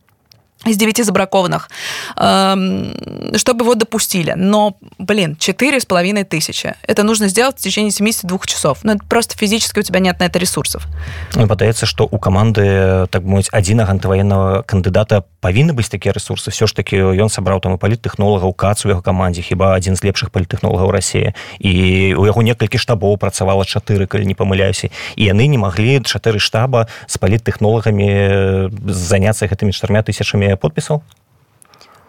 из 0.67 0.77
девяти 0.77 1.03
забракованных, 1.03 1.71
эм, 2.17 2.95
чтобы 3.37 3.65
его 3.65 3.75
допустили. 3.75 4.35
Но, 4.37 4.77
блин, 4.99 5.37
четыре 5.37 5.81
с 5.81 5.87
половиной 5.87 6.25
тысячи. 6.25 6.75
Это 6.87 7.03
нужно 7.03 7.29
сделать 7.29 7.59
в 7.59 7.63
течение 7.63 7.91
72 7.91 8.39
часов. 8.45 8.81
Ну, 8.83 8.93
это 8.93 9.05
просто 9.09 9.39
физически 9.39 9.79
у 9.79 9.83
тебя 9.83 10.01
нет 10.01 10.21
на 10.21 10.25
это 10.25 10.39
ресурсов. 10.39 10.87
Ну, 11.35 11.47
падаецца, 11.47 11.87
што 11.87 12.07
у 12.11 12.19
каманды 12.19 13.07
так 13.09 13.25
мовіць 13.25 13.49
адзінага 13.53 13.93
антываеннага 13.97 14.63
кандыдата 14.69 15.25
павінны 15.41 15.73
быць 15.73 15.89
такія 15.89 16.13
ресурсы 16.13 16.53
все 16.53 16.67
ж 16.67 16.77
таки 16.77 16.97
ён 16.97 17.33
сабраў 17.33 17.61
там 17.61 17.75
і 17.75 17.81
паліттэхнолагаў 17.81 18.53
кац 18.53 18.85
у 18.85 18.93
яго 18.93 19.01
камандзе 19.01 19.43
хіба 19.43 19.73
адзін 19.75 19.97
з 19.97 20.05
лепшых 20.05 20.29
паліттэхнолагаў 20.31 20.93
рассіі 20.93 21.33
і 21.59 21.73
у 22.15 22.25
яго 22.29 22.45
некалькі 22.45 22.77
штабоў 22.77 23.17
працавала 23.17 23.65
чатыры 23.65 24.07
калі 24.07 24.29
не 24.29 24.37
памыляюся 24.37 24.93
і 25.17 25.23
яны 25.25 25.49
не 25.49 25.57
маглі 25.57 26.05
чатыры 26.05 26.39
штаба 26.39 26.87
з 27.09 27.17
паліттэхнолагамі 27.17 28.69
заняцца 28.85 29.49
гэтымі 29.49 29.73
чатырмя 29.73 30.05
тысячамі 30.05 30.53
подписал? 30.58 31.04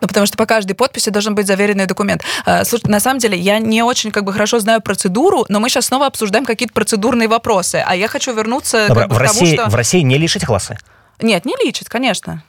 Ну, 0.00 0.08
потому 0.08 0.26
что 0.26 0.36
по 0.36 0.46
каждой 0.46 0.74
подписи 0.74 1.10
должен 1.10 1.34
быть 1.34 1.46
заверенный 1.46 1.86
документ. 1.86 2.22
А, 2.44 2.64
слушай, 2.64 2.86
на 2.86 3.00
самом 3.00 3.18
деле, 3.18 3.38
я 3.38 3.58
не 3.58 3.82
очень 3.82 4.10
как 4.10 4.24
бы 4.24 4.32
хорошо 4.32 4.60
знаю 4.60 4.80
процедуру, 4.80 5.46
но 5.48 5.58
мы 5.58 5.68
сейчас 5.68 5.86
снова 5.86 6.06
обсуждаем 6.06 6.44
какие-то 6.44 6.74
процедурные 6.74 7.28
вопросы. 7.28 7.82
А 7.86 7.96
я 7.96 8.08
хочу 8.08 8.34
вернуться 8.34 8.88
Добро, 8.88 9.02
как 9.02 9.10
бы, 9.10 9.14
в, 9.14 9.18
к 9.18 9.20
России, 9.22 9.56
тому, 9.56 9.62
что... 9.62 9.70
в 9.70 9.74
России 9.74 10.00
не 10.00 10.18
лишить 10.18 10.44
классы? 10.44 10.78
Нет, 11.20 11.44
не 11.44 11.54
лечит, 11.64 11.88
конечно. 11.88 12.42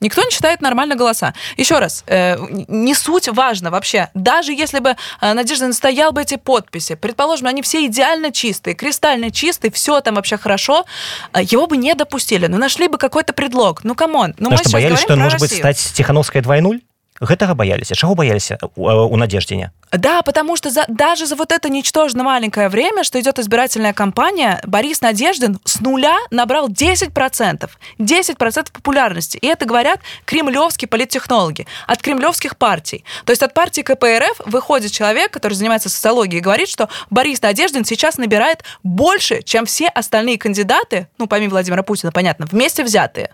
Никто 0.00 0.22
не 0.22 0.30
читает 0.30 0.60
нормально 0.60 0.94
голоса. 0.94 1.34
Еще 1.56 1.78
раз, 1.78 2.04
э, 2.06 2.36
не 2.68 2.94
суть 2.94 3.28
важно 3.28 3.70
вообще. 3.70 4.10
Даже 4.14 4.52
если 4.52 4.80
бы 4.80 4.96
э, 5.20 5.32
Надежда 5.32 5.68
настоял 5.68 6.12
бы 6.12 6.22
эти 6.22 6.36
подписи, 6.36 6.94
предположим, 6.96 7.46
они 7.46 7.62
все 7.62 7.86
идеально 7.86 8.30
чистые, 8.30 8.74
кристально 8.74 9.30
чистые, 9.30 9.70
все 9.70 10.00
там 10.00 10.16
вообще 10.16 10.36
хорошо, 10.36 10.84
э, 11.32 11.42
его 11.42 11.66
бы 11.66 11.76
не 11.76 11.94
допустили. 11.94 12.46
Ну, 12.46 12.58
нашли 12.58 12.88
бы 12.88 12.98
какой-то 12.98 13.32
предлог. 13.32 13.84
Ну, 13.84 13.94
камон. 13.94 14.34
Ну, 14.38 14.50
мы 14.50 14.58
что, 14.58 14.70
боялись, 14.70 15.00
что 15.00 15.16
может 15.16 15.40
быть 15.40 15.52
стать 15.52 15.78
Тихановской 15.94 16.42
2.0? 16.42 16.80
Гэтага 17.20 17.54
баяліся. 17.54 17.94
Чаго 17.94 18.14
баяліся 18.14 18.58
у 18.76 19.16
надеждзене 19.16 19.70
да 19.92 20.22
потому 20.22 20.56
что 20.56 20.70
за, 20.70 20.84
даже 20.88 21.26
за 21.26 21.36
вот 21.36 21.52
это 21.52 21.68
ничтожно 21.68 22.24
маленькое 22.24 22.68
время 22.68 23.04
что 23.04 23.20
идет 23.20 23.38
избирательная 23.38 23.92
кампания 23.92 24.60
борис 24.64 25.00
надеждин 25.00 25.58
с 25.64 25.80
нуля 25.80 26.16
набрал 26.30 26.68
10 26.68 27.12
процентов. 27.12 27.78
10 27.98 28.36
процентов 28.38 28.72
популярности. 28.72 29.38
И 29.38 29.46
это 29.46 29.64
говорят 29.64 30.00
кремлевские 30.24 30.88
политтехнологи 30.88 31.66
от 31.86 32.02
кремлевских 32.02 32.56
партий. 32.56 33.04
То 33.24 33.30
есть 33.30 33.42
от 33.42 33.54
партии 33.54 33.82
кпрф 33.82 34.40
выходит 34.46 34.92
человек 34.92 35.32
который 35.32 35.54
занимается 35.54 35.88
социологией 35.88 36.40
говорит 36.40 36.68
что 36.68 36.88
борис 37.10 37.42
надеждин 37.42 37.84
сейчас 37.84 38.18
набирает 38.18 38.64
больше 38.82 39.42
чем 39.42 39.66
все 39.66 39.88
остальные 39.88 40.38
кандидаты 40.38 41.08
ну 41.18 41.26
помимо 41.26 41.50
владимира 41.50 41.82
путина 41.82 42.12
понятно 42.12 42.46
вместе 42.46 42.82
взятые 42.84 43.30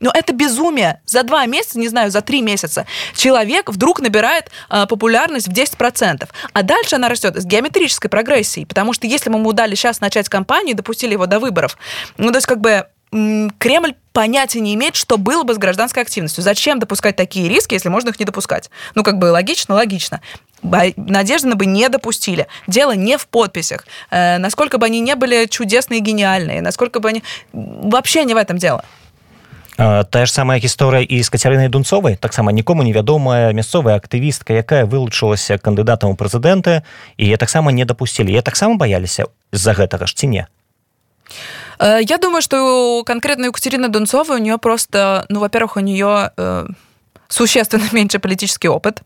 но 0.00 0.10
это 0.12 0.32
безумие. 0.32 1.00
За 1.06 1.22
два 1.22 1.46
месяца, 1.46 1.78
не 1.78 1.88
знаю, 1.88 2.10
за 2.10 2.20
три 2.20 2.42
месяца 2.42 2.86
человек 3.14 3.70
вдруг 3.70 4.00
набирает 4.00 4.50
э, 4.70 4.86
популярность 4.86 5.48
в 5.48 5.52
10%. 5.52 6.28
А 6.52 6.62
дальше 6.62 6.96
она 6.96 7.08
растет 7.08 7.36
с 7.36 7.44
геометрической 7.44 8.10
прогрессией. 8.10 8.66
Потому 8.66 8.92
что 8.92 9.06
если 9.06 9.30
бы 9.30 9.38
ему 9.38 9.52
дали 9.52 9.74
сейчас 9.74 10.00
начать 10.00 10.28
кампанию 10.28 10.76
допустили 10.76 11.12
его 11.12 11.26
до 11.26 11.38
выборов, 11.38 11.78
ну, 12.18 12.30
то 12.30 12.36
есть 12.36 12.46
как 12.46 12.60
бы 12.60 12.86
Кремль 13.58 13.94
понятия 14.12 14.60
не 14.60 14.74
имеет, 14.74 14.96
что 14.96 15.16
было 15.16 15.44
бы 15.44 15.54
с 15.54 15.58
гражданской 15.58 16.02
активностью. 16.02 16.42
Зачем 16.42 16.78
допускать 16.78 17.16
такие 17.16 17.48
риски, 17.48 17.74
если 17.74 17.88
можно 17.88 18.10
их 18.10 18.18
не 18.18 18.26
допускать? 18.26 18.68
Ну, 18.94 19.04
как 19.04 19.18
бы 19.18 19.26
логично, 19.26 19.74
логично. 19.74 20.20
Надежды 20.62 21.54
бы 21.54 21.66
не 21.66 21.88
допустили. 21.88 22.48
Дело 22.66 22.92
не 22.92 23.16
в 23.16 23.28
подписях. 23.28 23.86
Э, 24.10 24.38
насколько 24.38 24.78
бы 24.78 24.86
они 24.86 25.00
не 25.00 25.14
были 25.14 25.46
чудесные 25.46 26.00
и 26.00 26.02
гениальные, 26.02 26.60
насколько 26.60 26.98
бы 26.98 27.08
они... 27.08 27.22
Вообще 27.52 28.24
не 28.24 28.34
в 28.34 28.36
этом 28.36 28.58
дело. 28.58 28.84
Тая 29.76 30.26
ж 30.26 30.32
самая 30.32 30.58
гісторыя 30.58 31.04
і 31.04 31.22
з 31.22 31.28
кацярынай 31.28 31.68
дунцовай 31.68 32.16
таксама 32.16 32.52
нікому 32.52 32.82
невядомая 32.82 33.52
мясцовая 33.52 33.96
актывістка 33.96 34.56
якая 34.56 34.88
вылучылася 34.88 35.58
кандыдатам 35.58 36.10
у 36.10 36.16
прэзідэнты 36.16 36.82
і 37.16 37.24
я 37.28 37.36
таксама 37.36 37.72
не 37.72 37.84
дапусцілі 37.84 38.32
я 38.32 38.42
таксама 38.42 38.76
баяліся 38.76 39.28
з-за 39.52 39.72
гэтага 39.76 40.06
ж 40.06 40.16
ці 40.16 40.26
не 40.26 40.46
я 41.80 42.18
думаю 42.18 42.42
что 42.42 43.04
конкретно 43.04 43.46
Екатерина 43.46 43.88
Дунцова 43.88 44.34
у 44.34 44.38
нее 44.38 44.58
просто 44.58 45.26
ну 45.28 45.40
во-первых 45.40 45.76
у 45.76 45.80
нее 45.80 46.30
э, 46.36 46.66
существенно 47.28 47.84
меньше 47.92 48.18
политический 48.18 48.68
опыт. 48.68 49.02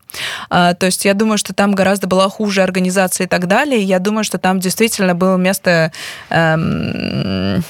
А, 0.49 0.73
то 0.73 0.85
есть 0.85 1.05
я 1.05 1.13
думаю, 1.13 1.37
что 1.37 1.53
там 1.53 1.73
гораздо 1.73 2.07
была 2.07 2.29
хуже 2.29 2.61
организация 2.61 3.25
и 3.25 3.27
так 3.27 3.47
далее. 3.47 3.81
Я 3.81 3.99
думаю, 3.99 4.23
что 4.23 4.37
там 4.37 4.59
действительно 4.59 5.15
было 5.15 5.37
место... 5.37 5.91
Эм, 6.29 7.63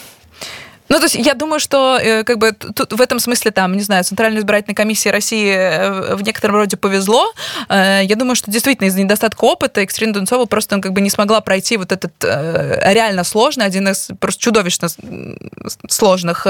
ну, 0.91 0.97
то 0.97 1.05
есть 1.05 1.15
я 1.15 1.33
думаю, 1.35 1.61
что 1.61 1.97
э, 1.97 2.25
как 2.25 2.37
бы 2.37 2.51
тут, 2.51 2.91
в 2.91 2.99
этом 2.99 3.19
смысле 3.19 3.51
там, 3.51 3.77
не 3.77 3.83
знаю, 3.83 4.03
Центральной 4.03 4.41
избирательной 4.41 4.75
комиссии 4.75 5.07
России 5.07 5.49
э, 5.49 6.15
в 6.15 6.21
некотором 6.21 6.55
роде 6.55 6.75
повезло. 6.75 7.31
Э, 7.69 8.01
я 8.03 8.15
думаю, 8.17 8.35
что 8.35 8.51
действительно 8.51 8.87
из-за 8.87 8.99
недостатка 8.99 9.45
опыта 9.45 9.79
Екатерина 9.79 10.13
Дунцова 10.13 10.45
просто 10.47 10.75
ну, 10.75 10.81
как 10.81 10.91
бы 10.91 10.99
не 10.99 11.09
смогла 11.09 11.39
пройти 11.39 11.77
вот 11.77 11.93
этот 11.93 12.11
реально 12.23 13.23
сложный, 13.23 13.65
один 13.65 13.87
из 13.87 14.09
просто 14.19 14.41
чудовищно 14.41 14.89
сложных 15.87 16.45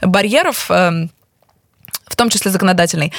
барьеров 0.00 0.68
в 0.68 2.16
том 2.16 2.28
числе 2.28 2.50
законодательный. 2.50 3.12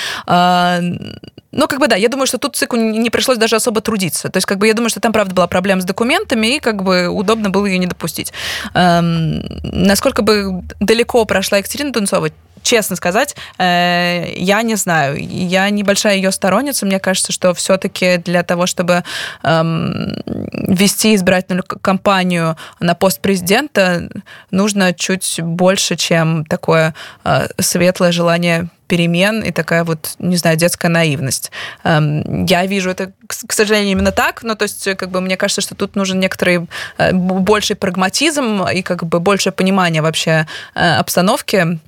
Ну, 1.55 1.67
как 1.67 1.79
бы 1.79 1.87
да, 1.87 1.95
я 1.95 2.09
думаю, 2.09 2.25
что 2.25 2.39
тут 2.39 2.55
ЦИКу 2.55 2.75
не 2.77 3.09
пришлось 3.11 3.37
даже 3.37 3.55
особо 3.55 3.79
трудиться. 3.81 4.29
То 4.29 4.37
есть, 4.37 4.47
как 4.47 4.57
бы 4.57 4.67
я 4.67 4.73
думаю, 4.73 4.89
что 4.89 4.99
там, 4.99 5.13
правда, 5.13 5.35
была 5.35 5.47
проблема 5.47 5.81
с 5.81 5.85
документами, 5.85 6.55
и 6.55 6.59
как 6.59 6.83
бы 6.83 7.07
удобно 7.07 7.51
было 7.51 7.67
ее 7.67 7.77
не 7.77 7.85
допустить. 7.87 8.33
Насколько 8.73 10.23
бы 10.23 10.63
далеко 10.79 11.23
прошла 11.25 11.59
Екатерина 11.59 11.93
Тунцова, 11.93 12.31
честно 12.63 12.95
сказать, 12.95 13.35
э, 13.57 14.33
я 14.35 14.61
не 14.63 14.75
знаю. 14.75 15.17
Я 15.19 15.69
небольшая 15.69 16.15
ее 16.15 16.31
сторонница. 16.31 16.85
Мне 16.85 16.99
кажется, 16.99 17.31
что 17.31 17.53
все-таки 17.53 18.17
для 18.17 18.43
того, 18.43 18.65
чтобы 18.65 19.03
эм, 19.43 20.15
вести 20.25 21.15
избирательную 21.15 21.63
кампанию 21.63 22.57
на 22.79 22.95
пост 22.95 23.19
президента, 23.19 24.09
нужно 24.51 24.93
чуть 24.93 25.39
больше, 25.41 25.95
чем 25.95 26.45
такое 26.45 26.93
э, 27.23 27.47
светлое 27.59 28.11
желание 28.11 28.69
перемен 28.87 29.41
и 29.41 29.51
такая 29.51 29.83
вот, 29.83 30.15
не 30.19 30.35
знаю, 30.35 30.57
детская 30.57 30.89
наивность. 30.89 31.51
Эм, 31.83 32.45
я 32.45 32.65
вижу 32.65 32.89
это, 32.91 33.11
к 33.27 33.53
сожалению, 33.53 33.93
именно 33.93 34.11
так, 34.11 34.43
но 34.43 34.55
то 34.55 34.63
есть, 34.63 34.83
как 34.97 35.09
бы, 35.09 35.19
мне 35.21 35.35
кажется, 35.37 35.61
что 35.61 35.73
тут 35.73 35.95
нужен 35.95 36.19
некоторый 36.19 36.67
э, 36.97 37.11
больший 37.13 37.75
прагматизм 37.75 38.63
и 38.63 38.81
как 38.81 39.03
бы 39.05 39.19
большее 39.19 39.51
понимание 39.51 40.01
вообще 40.01 40.45
э, 40.75 40.95
обстановки. 40.97 41.79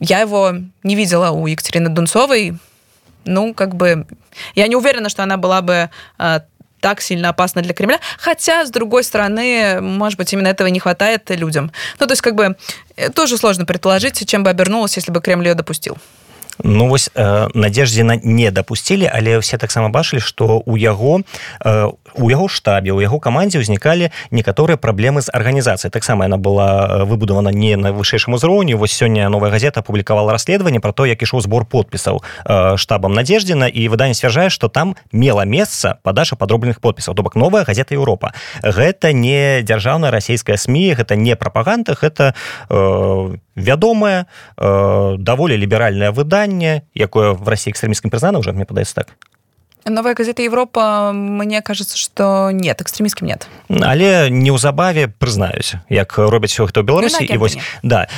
Я 0.00 0.20
его 0.20 0.52
не 0.82 0.94
видела 0.94 1.30
у 1.30 1.46
Екатерины 1.46 1.88
Дунцовой. 1.88 2.58
Ну, 3.24 3.54
как 3.54 3.74
бы... 3.74 4.06
Я 4.54 4.66
не 4.68 4.76
уверена, 4.76 5.08
что 5.08 5.22
она 5.22 5.36
была 5.36 5.62
бы 5.62 5.90
э, 6.18 6.40
так 6.80 7.00
сильно 7.00 7.30
опасна 7.30 7.62
для 7.62 7.74
Кремля. 7.74 7.98
Хотя, 8.18 8.64
с 8.64 8.70
другой 8.70 9.02
стороны, 9.04 9.80
может 9.80 10.18
быть, 10.18 10.32
именно 10.32 10.48
этого 10.48 10.68
не 10.68 10.78
хватает 10.78 11.28
людям. 11.30 11.72
Ну, 11.98 12.06
то 12.06 12.12
есть, 12.12 12.22
как 12.22 12.34
бы, 12.34 12.56
тоже 13.14 13.36
сложно 13.38 13.64
предположить, 13.64 14.28
чем 14.28 14.44
бы 14.44 14.50
обернулось, 14.50 14.96
если 14.96 15.10
бы 15.10 15.20
Кремль 15.20 15.48
ее 15.48 15.54
допустил. 15.54 15.98
Ну 16.64 16.88
вось 16.88 17.10
э, 17.14 17.48
надеждзіна 17.54 18.20
не 18.22 18.50
дапусцілі 18.50 19.10
але 19.12 19.38
ўсе 19.38 19.58
таксама 19.58 19.88
бачылі 19.92 20.20
што 20.20 20.62
у 20.64 20.76
яго 20.76 21.20
э, 21.60 21.90
у 22.16 22.30
яго 22.30 22.48
штабе 22.48 22.96
у 22.96 23.00
яго 23.00 23.20
камандзе 23.20 23.60
ўзнікалі 23.60 24.08
некаторыя 24.30 24.80
праблемы 24.80 25.20
з 25.20 25.28
арганізацыяй. 25.28 25.92
Таксама 25.92 26.24
яна 26.24 26.40
была 26.40 27.04
выбудавана 27.04 27.52
не 27.52 27.76
на 27.76 27.92
вышэйшым 27.92 28.34
узроўню 28.34 28.78
вось 28.78 28.96
сёння 28.96 29.28
новая 29.28 29.50
газета 29.50 29.80
апублікавала 29.80 30.32
расследаванне 30.32 30.80
про 30.80 30.92
то 30.92 31.06
як 31.06 31.20
ішоў 31.20 31.40
збор 31.44 31.66
подпісаў 31.66 32.22
э, 32.22 32.76
штабам 32.76 33.12
надеждзіна 33.12 33.68
і 33.68 33.88
выданне 33.88 34.14
сцвярджае 34.14 34.48
што 34.48 34.68
там 34.68 34.96
мела 35.12 35.44
месца 35.44 35.98
падача 36.02 36.36
падробленых 36.36 36.80
подпісаў. 36.80 37.14
То 37.14 37.22
бок 37.22 37.36
новая 37.36 37.64
газета 37.64 37.94
Еўропа 37.94 38.32
гэта 38.62 39.12
не 39.12 39.60
дзяржаўная 39.62 40.10
расійская 40.10 40.56
сМ 40.56 40.96
гэта 40.96 41.16
не 41.16 41.36
прапаганда 41.36 41.96
гэта 42.00 42.34
э, 42.70 43.36
вядомае 43.56 44.26
э, 44.56 45.16
даволі 45.18 45.56
ліберальнае 45.56 46.10
выданне 46.10 46.82
якое 46.94 47.32
в 47.32 47.48
Росії 47.48 47.72
экстрэміскім 47.72 48.10
прызнана 48.10 48.38
уже 48.38 48.52
мне 48.52 48.64
падаецца 48.64 48.94
так. 48.94 49.16
Новая 49.88 50.14
газета 50.14 50.42
Европа, 50.42 51.12
мне 51.12 51.62
кажется, 51.62 51.96
что 51.96 52.50
нет, 52.50 52.80
экстремистским 52.80 53.28
нет. 53.28 53.46
Але 53.68 54.30
неўзабаве 54.30 55.06
прызнаюсь 55.06 55.74
як 55.88 56.18
робяць 56.18 56.58
хто 56.58 56.82
Беларусі 56.82 57.24
і 57.24 57.36
вось 57.38 57.58
да 57.82 58.08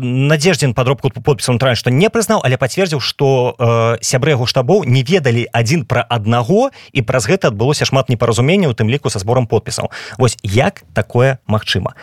надеждзін 0.00 0.74
подробку 0.74 1.08
подпісам 1.08 1.58
тран 1.58 1.76
што 1.76 1.90
не 1.90 2.08
прызнаў 2.08 2.44
але 2.44 2.56
пацвердзіў 2.56 3.00
што 3.00 3.56
э, 3.56 4.04
сябры 4.04 4.36
яго 4.36 4.44
штабоў 4.46 4.84
не 4.84 5.02
ведалі 5.02 5.48
адзін 5.52 5.88
пра 5.88 6.04
аднаго 6.04 6.70
і 6.92 7.00
праз 7.02 7.24
гэта 7.24 7.48
адбылося 7.48 7.88
шмат 7.88 8.08
непаразумення 8.08 8.68
у 8.68 8.76
тым 8.76 8.92
ліку 8.92 9.08
са 9.08 9.18
збором 9.18 9.46
подпісаў. 9.46 9.90
Вось 10.18 10.36
як 10.42 10.84
такое 10.92 11.38
магчыма 11.46 11.96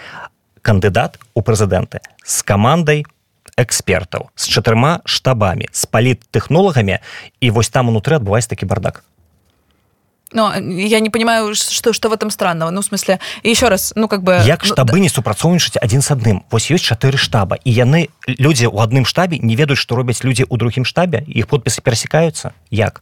кандыдат 0.69 1.17
у 1.33 1.41
прэзідэнты 1.41 2.05
з 2.21 2.37
камандай 2.45 3.01
экспертаў 3.57 4.29
з 4.37 4.45
чатырма 4.53 5.01
штабамі 5.03 5.65
з 5.73 5.85
паліттэхнолагамі. 5.89 7.01
І 7.41 7.47
вось 7.49 7.73
там 7.73 7.89
унутры 7.89 8.21
адбываецца 8.21 8.53
такі 8.53 8.69
бардак. 8.69 9.03
Но 10.31 10.53
я 10.55 10.99
не 10.99 11.09
понимаю 11.09 11.55
что 11.55 11.91
что 11.91 12.09
в 12.09 12.13
этом 12.13 12.29
странного. 12.29 12.69
Ну 12.69 12.81
в 12.81 12.85
смысле 12.85 13.19
еще 13.43 13.67
раз 13.67 13.93
ну 13.95 14.07
как 14.07 14.21
бы 14.21 14.41
як 14.45 14.61
ну, 14.61 14.69
штабы 14.69 14.93
да. 14.93 14.99
не 14.99 15.09
супрацоўнічаць 15.09 15.81
адзін 15.81 16.01
з 16.05 16.11
адным? 16.13 16.37
Вось 16.51 16.69
ёсць 16.69 16.85
чатыры 16.85 17.17
штаба 17.17 17.57
і 17.65 17.71
яны 17.71 18.13
людзі 18.27 18.69
ў 18.69 18.77
адным 18.77 19.05
штабе 19.09 19.41
не 19.41 19.57
ведаюць 19.57 19.81
што 19.81 19.97
робяць 19.97 20.21
людзі 20.21 20.45
ў 20.45 20.55
другім 20.57 20.85
штабе? 20.85 21.25
Іх 21.25 21.49
подпісы 21.49 21.81
перасекаюцца? 21.81 22.53
Як 22.69 23.01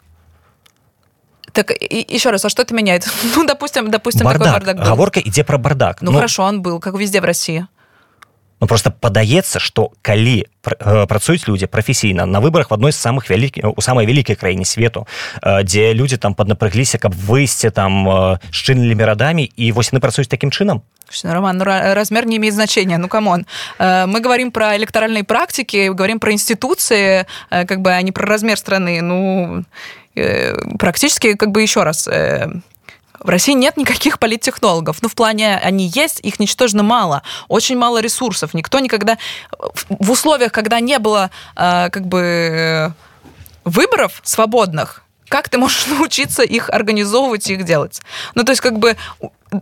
Так 1.58 1.72
и, 1.72 2.06
еще 2.08 2.30
раз, 2.30 2.46
а 2.46 2.50
что 2.50 2.62
это 2.62 2.76
меняет? 2.76 3.08
Ну, 3.36 3.44
допустим, 3.44 3.90
допустим, 3.90 4.26
бардак. 4.26 4.44
такой 4.44 4.60
бардак 4.60 4.78
был. 4.78 4.92
Говорка 4.94 5.20
идет 5.22 5.48
про 5.48 5.58
бардак. 5.58 6.04
Ну, 6.04 6.12
ну, 6.12 6.18
хорошо, 6.18 6.44
он 6.44 6.62
был, 6.62 6.80
как 6.80 6.94
везде 6.94 7.20
в 7.20 7.24
России. 7.24 7.66
Ну, 8.63 8.69
просто 8.69 8.93
падаецца 8.95 9.59
што 9.59 9.91
калі 10.07 10.47
э, 10.47 11.07
працуюць 11.11 11.49
людзі 11.51 11.67
прафесійна 11.67 12.31
на 12.31 12.39
выбарах 12.39 12.71
в 12.71 12.75
адной 12.75 12.95
з 12.95 13.03
самых 13.03 13.27
вялікі 13.27 13.75
у 13.75 13.83
самай 13.83 14.07
вялікай 14.07 14.39
краіне 14.39 14.63
свету 14.65 15.03
э, 15.43 15.67
дзе 15.67 15.91
людзі 15.91 16.17
там 16.17 16.39
паднапрыгліся 16.39 17.03
каб 17.03 17.11
выйсці 17.11 17.75
там 17.75 18.39
шчыльнымі 18.55 19.03
радамі 19.03 19.51
і 19.51 19.73
вось 19.73 19.91
яны 19.91 19.99
працуюць 19.99 20.31
такім 20.31 20.55
чынам 20.55 20.87
Роман, 21.25 21.59
ну, 21.59 21.65
размер 21.65 22.25
не 22.25 22.37
имеет 22.37 22.55
значения. 22.55 22.97
Ну, 22.97 23.09
камон. 23.09 23.47
Э, 23.79 24.07
мы 24.07 24.21
говорим 24.21 24.53
про 24.53 24.77
электоральные 24.77 25.25
практики, 25.25 25.91
говорим 25.91 26.21
про 26.21 26.33
институции, 26.33 27.27
как 27.51 27.83
бы, 27.83 27.91
а 27.91 28.01
не 28.01 28.13
про 28.13 28.25
размер 28.25 28.57
страны. 28.57 29.03
Ну, 29.03 29.65
практически, 30.79 31.35
как 31.35 31.51
бы, 31.51 31.61
еще 31.61 31.83
раз, 31.83 32.09
в 33.20 33.30
России 33.30 33.54
нет 33.54 33.78
никаких 33.78 34.20
политтехнологов. 34.20 35.02
Ну, 35.02 35.10
в 35.10 35.16
плане, 35.16 35.58
они 35.58 35.88
есть, 35.88 36.20
их 36.22 36.40
ничтожно 36.40 36.84
мало. 36.84 37.24
Очень 37.48 37.78
мало 37.78 38.00
ресурсов. 38.00 38.54
Никто 38.54 38.80
никогда... 38.80 39.18
В 39.90 40.12
условиях, 40.12 40.52
когда 40.52 40.80
не 40.80 41.00
было, 41.00 41.32
э, 41.56 41.90
как 41.90 42.08
бы, 42.08 42.94
выборов 43.64 44.22
свободных, 44.24 45.04
как 45.28 45.50
ты 45.50 45.58
можешь 45.58 45.88
научиться 46.00 46.44
их 46.44 46.70
организовывать 46.70 47.50
и 47.50 47.54
их 47.54 47.64
делать? 47.66 48.02
Ну, 48.36 48.44
то 48.44 48.52
есть, 48.52 48.62
как 48.62 48.80
бы, 48.80 48.96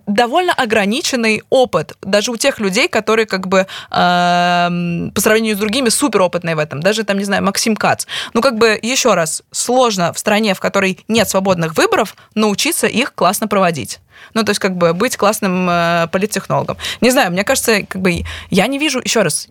довольно 0.08 0.54
ограниченный 0.54 1.44
опыт 1.50 1.94
даже 2.02 2.32
у 2.32 2.38
тех 2.38 2.60
людей, 2.60 2.88
которые 2.88 3.26
как 3.26 3.48
бы 3.48 3.60
э, 3.60 3.66
по 3.90 5.22
сравнению 5.22 5.56
с 5.56 5.60
другими 5.60 5.90
суперопытные 5.90 6.56
в 6.56 6.60
этом. 6.60 6.82
Даже 6.82 7.04
там, 7.04 7.18
не 7.18 7.24
знаю, 7.24 7.44
Максим 7.44 7.76
Кац. 7.76 8.06
Ну, 8.34 8.42
как 8.42 8.58
бы, 8.58 8.80
еще 8.82 9.14
раз, 9.14 9.44
сложно 9.52 10.14
в 10.14 10.20
стране, 10.20 10.54
в 10.54 10.60
которой 10.60 11.00
нет 11.08 11.30
свободных 11.30 11.76
выборов, 11.78 12.16
научиться 12.34 12.88
их 12.88 13.14
классно 13.14 13.48
проводить. 13.48 14.00
Ну, 14.34 14.44
то 14.44 14.52
есть, 14.52 14.60
как 14.60 14.76
бы, 14.76 14.94
быть 14.94 15.18
классным 15.18 15.70
э, 15.70 16.08
политтехнологом. 16.12 16.78
Не 17.02 17.12
знаю, 17.12 17.32
мне 17.32 17.44
кажется, 17.44 17.84
как 17.84 18.02
бы, 18.02 18.24
я 18.50 18.68
не 18.68 18.80
вижу, 18.80 19.02
еще 19.04 19.22
раз, 19.22 19.48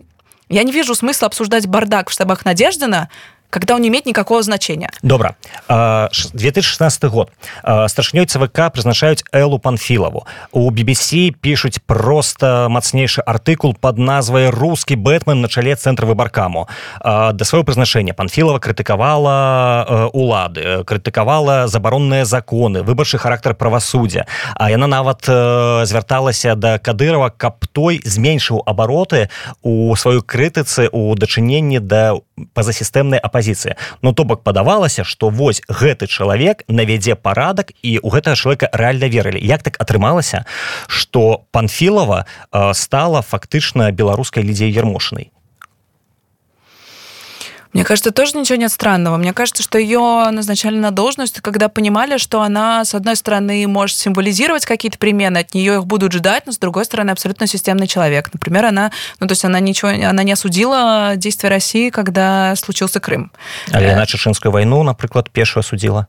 я 0.49 0.63
не 0.63 0.71
вижу 0.71 0.93
смысла 0.93 1.27
обсуждать 1.27 1.65
бардак 1.65 2.09
в 2.09 2.13
штабах 2.13 2.45
Надеждина, 2.45 3.09
когда 3.54 3.74
он 3.74 3.82
не 3.82 3.88
имеет 3.88 4.06
никакого 4.06 4.42
значения 4.42 4.90
добра 5.02 5.34
2016 5.68 7.04
год 7.04 7.30
старшынёй 7.62 8.26
цвк 8.26 8.70
прызначаюць 8.72 9.24
элу 9.32 9.58
панфілаву 9.58 10.26
у 10.52 10.70
BBC 10.70 11.32
пишутць 11.32 11.80
просто 11.84 12.68
мацнейшы 12.70 13.20
артыкул 13.20 13.74
под 13.74 13.98
назвай 13.98 14.48
русский 14.50 14.94
бэтмен 14.94 15.40
на 15.40 15.48
чале 15.48 15.74
цэнтра 15.74 16.06
выбаркаму 16.06 16.68
да 17.02 17.44
свайго 17.44 17.66
прызначэння 17.66 18.14
панфілова 18.14 18.58
крытыкавала 18.58 20.10
улады 20.12 20.84
крытыкавала 20.84 21.66
забаронныя 21.66 22.24
законы 22.24 22.82
выбарчы 22.82 23.18
характар 23.18 23.54
правасуддзя 23.54 24.26
а 24.54 24.70
яна 24.70 24.86
нават 24.86 25.26
звярталася 25.26 26.54
да 26.54 26.78
кадырова 26.78 27.34
каб 27.36 27.66
той 27.72 28.00
зменшыў 28.04 28.62
абароты 28.64 29.28
у 29.62 29.94
сваёй 29.96 30.22
крытыцы 30.22 30.88
у 30.92 31.14
дачыненні 31.16 31.80
да 31.80 32.14
пазасістэмнай 32.53 33.19
апозіцыі 33.19 33.45
пазіцыя 33.45 33.75
Ну 34.01 34.13
то 34.13 34.23
бок 34.23 34.43
падавалася 34.43 35.03
что 35.03 35.29
вось 35.29 35.61
гэты 35.67 36.07
чалавек 36.07 36.63
навядзе 36.67 37.15
парадак 37.15 37.71
і 37.81 37.99
у 37.99 38.09
гэтага 38.09 38.35
чалавека 38.35 38.69
рэальна 38.73 39.07
верылі. 39.07 39.39
Як 39.39 39.63
так 39.63 39.75
атрымалася 39.81 40.45
что 40.87 41.45
панфілова 41.51 42.25
э, 42.25 42.73
стала 42.73 43.21
фактычна 43.21 43.91
беларускай 43.91 44.43
лідзей 44.43 44.71
ермошнай 44.71 45.34
Мне 47.75 47.83
кажется, 47.83 48.11
тоже 48.11 48.37
ничего 48.37 48.55
нет 48.55 48.71
странного. 48.71 49.17
Мне 49.17 49.33
кажется, 49.33 49.61
что 49.61 49.77
ее 49.77 50.29
назначали 50.31 50.77
на 50.77 50.91
должность, 50.91 51.41
когда 51.41 51.67
понимали, 51.67 52.15
что 52.15 52.41
она, 52.41 52.85
с 52.85 52.95
одной 52.95 53.17
стороны, 53.17 53.67
может 53.67 53.97
символизировать 53.97 54.65
какие-то 54.65 54.97
перемены, 54.97 55.39
от 55.39 55.53
нее 55.53 55.75
их 55.75 55.85
будут 55.85 56.13
ждать, 56.13 56.43
но 56.45 56.53
с 56.53 56.57
другой 56.57 56.85
стороны, 56.85 57.11
абсолютно 57.11 57.47
системный 57.47 57.87
человек. 57.87 58.29
Например, 58.31 58.63
она, 58.63 58.93
ну, 59.19 59.27
то 59.27 59.33
есть 59.33 59.43
она 59.43 59.59
ничего, 59.59 59.89
она 59.89 60.23
не 60.23 60.31
осудила 60.31 61.15
действия 61.17 61.49
России, 61.49 61.89
когда 61.89 62.55
случился 62.55 63.01
Крым. 63.01 63.29
Але 63.73 63.93
на 63.93 64.05
Чеченскую 64.05 64.53
войну, 64.53 64.81
например, 64.83 65.25
пешую 65.29 65.59
осудила. 65.59 66.07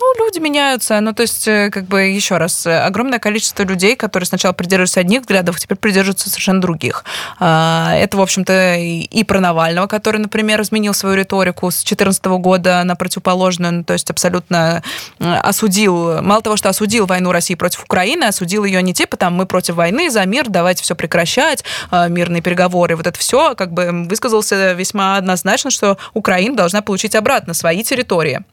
Ну, 0.00 0.24
люди 0.24 0.38
меняются. 0.38 1.00
Ну, 1.00 1.12
то 1.12 1.22
есть, 1.22 1.48
э, 1.48 1.70
как 1.70 1.84
бы, 1.84 2.02
еще 2.02 2.36
раз, 2.36 2.66
э, 2.66 2.78
огромное 2.78 3.18
количество 3.18 3.64
людей, 3.64 3.96
которые 3.96 4.26
сначала 4.26 4.52
придерживаются 4.52 5.00
одних 5.00 5.22
взглядов, 5.22 5.58
теперь 5.58 5.76
придерживаются 5.76 6.30
совершенно 6.30 6.60
других. 6.60 7.04
А, 7.40 7.94
это, 7.96 8.16
в 8.16 8.20
общем-то, 8.20 8.76
и 8.76 9.24
про 9.24 9.40
Навального, 9.40 9.88
который, 9.88 10.18
например, 10.18 10.60
изменил 10.62 10.94
свою 10.94 11.16
риторику 11.16 11.70
с 11.70 11.82
2014 11.82 12.38
года 12.38 12.84
на 12.84 12.94
противоположную, 12.94 13.72
ну, 13.72 13.84
то 13.84 13.92
есть 13.92 14.10
абсолютно 14.10 14.82
осудил, 15.18 16.22
мало 16.22 16.42
того, 16.42 16.56
что 16.56 16.68
осудил 16.68 17.06
войну 17.06 17.32
России 17.32 17.54
против 17.54 17.82
Украины, 17.82 18.24
осудил 18.24 18.64
ее 18.64 18.82
не 18.82 18.94
типа 18.94 19.16
там 19.16 19.34
мы 19.34 19.46
против 19.46 19.74
войны, 19.74 20.10
за 20.10 20.24
мир, 20.26 20.48
давайте 20.48 20.82
все 20.82 20.94
прекращать, 20.94 21.64
а, 21.90 22.08
мирные 22.08 22.42
переговоры, 22.42 22.94
вот 22.96 23.06
это 23.06 23.18
все, 23.18 23.54
как 23.56 23.72
бы 23.72 24.06
высказался 24.08 24.72
весьма 24.74 25.16
однозначно, 25.16 25.70
что 25.70 25.98
Украина 26.14 26.56
должна 26.56 26.82
получить 26.82 27.14
обратно 27.16 27.54
свои 27.54 27.82
территории. 27.82 28.44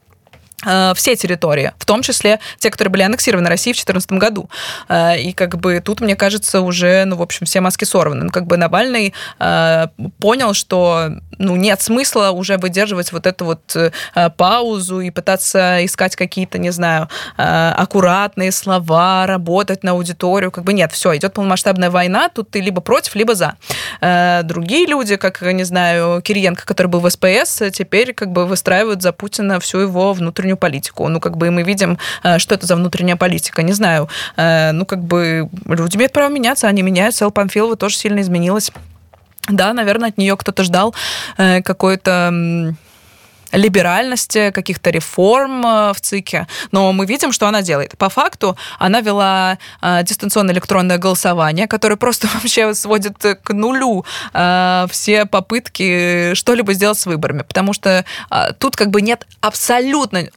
Э, 0.64 0.94
все 0.96 1.16
территории, 1.16 1.74
в 1.78 1.86
том 1.86 2.02
числе 2.02 2.40
те, 2.60 2.72
которые 2.72 2.92
были 2.92 3.04
аннексированы 3.04 3.50
Россией 3.50 3.74
в 3.74 3.78
2014 3.78 4.12
году. 4.14 4.50
Э, 4.90 5.18
и 5.20 5.34
как 5.34 5.58
бы 5.58 5.80
тут, 5.80 6.02
мне 6.02 6.16
кажется, 6.16 6.62
уже, 6.62 7.06
ну, 7.06 7.18
в 7.18 7.22
общем, 7.22 7.46
все 7.46 7.62
маски 7.62 7.84
сорваны. 7.84 8.26
Ну, 8.26 8.30
как 8.30 8.48
бы 8.48 8.58
Навальный 8.58 9.14
э, 9.40 9.88
понял, 10.20 10.54
что 10.54 11.10
ну, 11.38 11.56
нет 11.56 11.82
смысла 11.82 12.30
уже 12.30 12.58
выдерживать 12.58 13.12
вот 13.12 13.28
эту 13.28 13.46
вот 13.46 13.76
паузу 14.38 15.02
и 15.02 15.10
пытаться 15.10 15.84
искать 15.84 16.16
какие-то, 16.16 16.58
не 16.58 16.70
знаю, 16.70 17.10
аккуратные 17.36 18.54
слова, 18.54 19.28
работать 19.28 19.84
на 19.84 19.92
аудиторию. 19.92 20.50
Как 20.52 20.64
бы 20.64 20.72
нет, 20.72 20.94
все, 20.94 21.18
идет 21.18 21.34
полномасштабная 21.34 21.90
война, 21.90 22.30
тут 22.30 22.52
ты 22.52 22.62
либо 22.62 22.80
против, 22.80 23.16
либо 23.16 23.36
за. 23.36 23.56
Другие 24.44 24.88
люди, 24.88 25.18
как, 25.18 25.42
не 25.42 25.66
знаю, 25.66 26.22
Кириенко, 26.22 26.66
который 26.66 26.88
был 26.88 27.02
в 27.02 27.10
СПС, 27.10 27.64
теперь 27.74 28.14
как 28.14 28.32
бы 28.32 28.46
выстраивают 28.46 29.02
за 29.02 29.12
Путина 29.12 29.60
всю 29.60 29.80
его 29.80 30.14
внутреннюю 30.14 30.45
внутреннюю 30.46 30.58
политику. 30.58 31.10
Ну, 31.10 31.20
как 31.20 31.38
бы 31.38 31.52
мы 31.52 31.64
видим, 31.64 31.98
э, 32.24 32.40
что 32.40 32.56
это 32.56 32.66
за 32.66 32.76
внутренняя 32.76 33.16
политика. 33.16 33.64
Не 33.64 33.74
знаю. 33.74 34.08
Э, 34.38 34.72
ну, 34.72 34.86
как 34.86 35.00
бы 35.00 35.50
люди 35.66 35.98
имеют 35.98 36.14
право 36.14 36.32
меняться, 36.32 36.68
они 36.68 36.84
меняются. 36.84 37.26
Эл 37.26 37.32
Панфилова 37.32 37.76
тоже 37.76 37.96
сильно 37.98 38.22
изменилась. 38.22 38.72
Да, 39.50 39.74
наверное, 39.74 40.10
от 40.10 40.18
нее 40.18 40.36
кто-то 40.36 40.64
ждал 40.64 40.94
э, 41.38 41.62
какой-то 41.62 42.32
либеральности, 43.52 44.52
каких-то 44.52 44.90
реформ 44.90 45.62
в 45.62 45.98
ЦИКе, 46.02 46.48
но 46.72 46.92
мы 46.92 47.06
видим, 47.06 47.32
что 47.32 47.48
она 47.48 47.62
делает. 47.62 47.98
По 47.98 48.10
факту 48.10 48.58
она 48.80 49.02
вела 49.02 49.58
э, 49.82 50.04
дистанционное 50.04 50.54
электронное 50.54 50.98
голосование, 50.98 51.68
которое 51.68 51.96
просто 51.96 52.28
вообще 52.34 52.74
сводит 52.74 53.18
к 53.18 53.54
нулю 53.54 54.06
э, 54.34 54.86
все 54.90 55.26
попытки 55.26 56.34
что-либо 56.34 56.74
сделать 56.74 56.98
с 56.98 57.06
выборами, 57.06 57.44
потому 57.44 57.74
что 57.74 58.06
э, 58.32 58.54
тут 58.60 58.76
как 58.76 58.90
бы 58.90 59.02
нет 59.02 59.26
абсолютно 59.42 60.28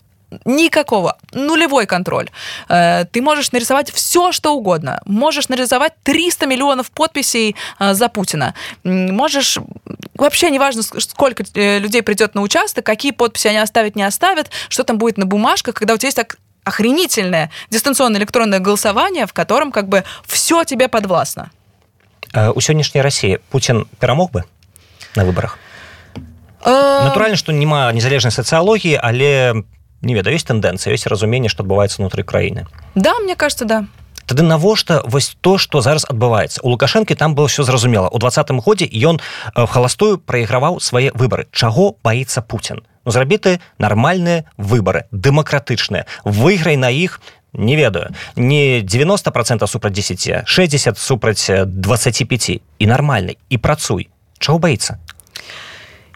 Никакого. 0.45 1.17
Нулевой 1.33 1.87
контроль. 1.87 2.29
Э, 2.69 3.05
ты 3.07 3.23
можешь 3.23 3.53
нарисовать 3.53 3.91
все, 3.91 4.33
что 4.33 4.55
угодно. 4.55 5.01
Можешь 5.07 5.49
нарисовать 5.49 5.95
300 6.03 6.47
миллионов 6.47 6.91
подписей 6.91 7.57
э, 7.79 7.95
за 7.95 8.09
Путина. 8.09 8.55
Можешь... 8.85 9.59
Вообще 10.15 10.51
неважно, 10.51 10.83
сколько 10.83 11.45
э, 11.55 11.79
людей 11.79 12.03
придет 12.03 12.35
на 12.35 12.43
участок, 12.43 12.85
какие 12.85 13.13
подписи 13.13 13.49
они 13.49 13.59
оставят, 13.59 13.97
не 13.97 14.03
оставят, 14.03 14.51
что 14.69 14.85
там 14.85 14.99
будет 14.99 15.17
на 15.17 15.27
бумажках, 15.27 15.75
когда 15.75 15.95
у 15.95 15.97
тебя 15.97 16.09
есть 16.09 16.17
так 16.17 16.37
охренительное 16.65 17.51
дистанционное 17.71 18.21
электронное 18.21 18.59
голосование, 18.59 19.27
в 19.27 19.33
котором 19.33 19.73
как 19.73 19.89
бы 19.89 20.05
все 20.27 20.65
тебе 20.65 20.89
подвластно. 20.89 21.51
У 22.35 22.61
сённяшняй 22.61 23.03
России 23.03 23.39
Путин 23.49 23.87
перамог 23.99 24.31
бы 24.31 24.45
на 25.15 25.25
выборах? 25.25 25.59
Натуральна, 26.65 27.37
што 27.37 27.53
няма 27.53 27.89
незалежнай 27.93 28.33
сацыялогіі, 28.35 28.99
але 29.01 29.65
не 30.03 30.15
ведаю 30.15 30.37
ёсць 30.37 30.47
тэндэнцыя 30.49 30.95
ёсць 30.95 31.07
разуменне 31.07 31.49
што 31.49 31.63
адбываецца 31.63 32.03
унутры 32.03 32.23
краіны 32.23 32.67
да 32.95 33.19
мне 33.21 33.37
кажется 33.37 33.65
да. 33.65 33.87
Тады 34.29 34.43
навошта 34.43 35.01
вось 35.07 35.37
то 35.41 35.57
что 35.57 35.81
зараз 35.81 36.05
адбываецца 36.05 36.61
у 36.63 36.69
лукашэнкі 36.69 37.15
там 37.15 37.35
было 37.35 37.49
все 37.49 37.63
зразумела 37.63 38.09
у 38.09 38.19
двадцатым 38.19 38.61
годзе 38.61 38.85
ён 38.85 39.21
в 39.57 39.67
халастую 39.67 40.19
прайграваў 40.19 40.81
свае 40.81 41.11
выбары 41.15 41.49
чаго 41.53 41.97
баіцца 42.05 42.43
Путін 42.43 42.85
ну, 43.05 43.11
зрабі 43.11 43.39
ты 43.39 43.61
нармальныя 43.79 44.45
выбары 44.59 45.09
дэмакратычныя 45.13 46.05
выйграй 46.25 46.77
на 46.77 46.91
іх 46.91 47.21
не 47.53 47.77
ведаю 47.77 48.13
не 48.37 48.83
90 48.83 49.31
процентов 49.31 49.71
супраць 49.71 49.95
10 49.95 50.47
60 50.47 50.99
супраць 50.99 51.51
25 51.65 52.61
і 52.79 52.87
нармальны 52.87 53.37
і 53.49 53.57
працуй. 53.59 54.09
Чаго 54.39 54.59
баіцца 54.59 54.99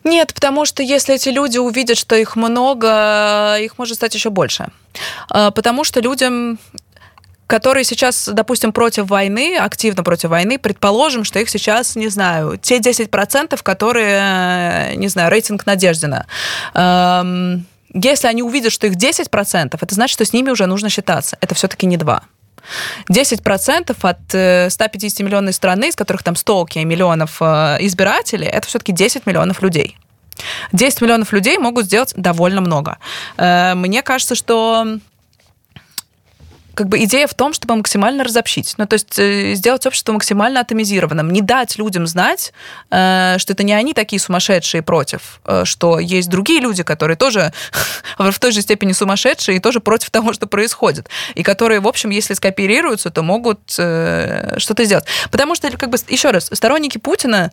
Нет, 0.04 0.34
потому 0.34 0.64
что 0.64 0.82
если 0.82 1.14
эти 1.14 1.28
люди 1.28 1.58
увидят, 1.58 1.96
что 1.96 2.16
их 2.16 2.36
много, 2.36 3.56
их 3.58 3.78
может 3.78 3.96
стать 3.96 4.14
еще 4.14 4.30
больше. 4.30 4.68
Потому 5.28 5.84
что 5.84 6.00
людям 6.00 6.58
которые 7.52 7.84
сейчас, 7.84 8.30
допустим, 8.32 8.72
против 8.72 9.08
войны, 9.08 9.58
активно 9.58 10.02
против 10.02 10.30
войны, 10.30 10.58
предположим, 10.58 11.22
что 11.22 11.38
их 11.38 11.50
сейчас, 11.50 11.96
не 11.96 12.08
знаю, 12.08 12.56
те 12.56 12.78
10%, 12.78 13.62
которые, 13.62 14.96
не 14.96 15.08
знаю, 15.08 15.30
рейтинг 15.30 15.66
Надеждина. 15.66 16.24
Эм, 16.72 17.66
если 17.92 18.26
они 18.28 18.42
увидят, 18.42 18.72
что 18.72 18.86
их 18.86 18.94
10%, 18.94 19.78
это 19.82 19.94
значит, 19.94 20.14
что 20.14 20.24
с 20.24 20.32
ними 20.32 20.48
уже 20.48 20.64
нужно 20.64 20.88
считаться. 20.88 21.36
Это 21.42 21.54
все-таки 21.54 21.84
не 21.84 21.98
2. 21.98 22.22
10% 23.10 23.96
от 24.02 24.72
150 24.72 25.20
э, 25.20 25.22
миллионной 25.22 25.52
страны, 25.52 25.88
из 25.88 25.96
которых 25.96 26.22
там 26.22 26.36
100 26.36 26.62
окей, 26.62 26.84
миллионов 26.84 27.38
э, 27.40 27.78
избирателей, 27.80 28.46
это 28.46 28.66
все-таки 28.66 28.92
10 28.92 29.26
миллионов 29.26 29.62
людей. 29.62 29.96
10 30.72 31.00
миллионов 31.02 31.32
людей 31.32 31.58
могут 31.58 31.86
сделать 31.86 32.12
довольно 32.16 32.60
много. 32.60 32.98
Э, 33.36 33.74
мне 33.74 34.02
кажется, 34.02 34.34
что 34.34 34.98
как 36.74 36.88
бы 36.88 37.02
идея 37.04 37.26
в 37.26 37.34
том, 37.34 37.52
чтобы 37.52 37.76
максимально 37.76 38.24
разобщить. 38.24 38.74
Ну, 38.78 38.86
то 38.86 38.94
есть 38.94 39.18
э, 39.18 39.54
сделать 39.54 39.86
общество 39.86 40.12
максимально 40.12 40.60
атомизированным. 40.60 41.30
Не 41.30 41.40
дать 41.40 41.76
людям 41.76 42.06
знать, 42.06 42.52
э, 42.90 43.36
что 43.38 43.52
это 43.52 43.62
не 43.62 43.74
они 43.74 43.94
такие 43.94 44.20
сумасшедшие 44.20 44.82
против, 44.82 45.40
э, 45.44 45.64
что 45.64 45.98
есть 45.98 46.28
другие 46.28 46.60
люди, 46.60 46.82
которые 46.82 47.16
тоже 47.16 47.52
в 48.18 48.38
той 48.38 48.52
же 48.52 48.62
степени 48.62 48.92
сумасшедшие 48.92 49.56
и 49.56 49.60
тоже 49.60 49.80
против 49.80 50.10
того, 50.10 50.32
что 50.32 50.46
происходит. 50.46 51.08
И 51.34 51.42
которые, 51.42 51.80
в 51.80 51.88
общем, 51.88 52.10
если 52.10 52.34
скооперируются, 52.34 53.10
то 53.10 53.22
могут 53.22 53.60
что-то 53.70 54.84
сделать. 54.84 55.04
Потому 55.30 55.54
что, 55.54 55.70
как 55.70 55.90
бы, 55.90 55.98
еще 56.08 56.30
раз, 56.30 56.50
сторонники 56.52 56.98
Путина 56.98 57.52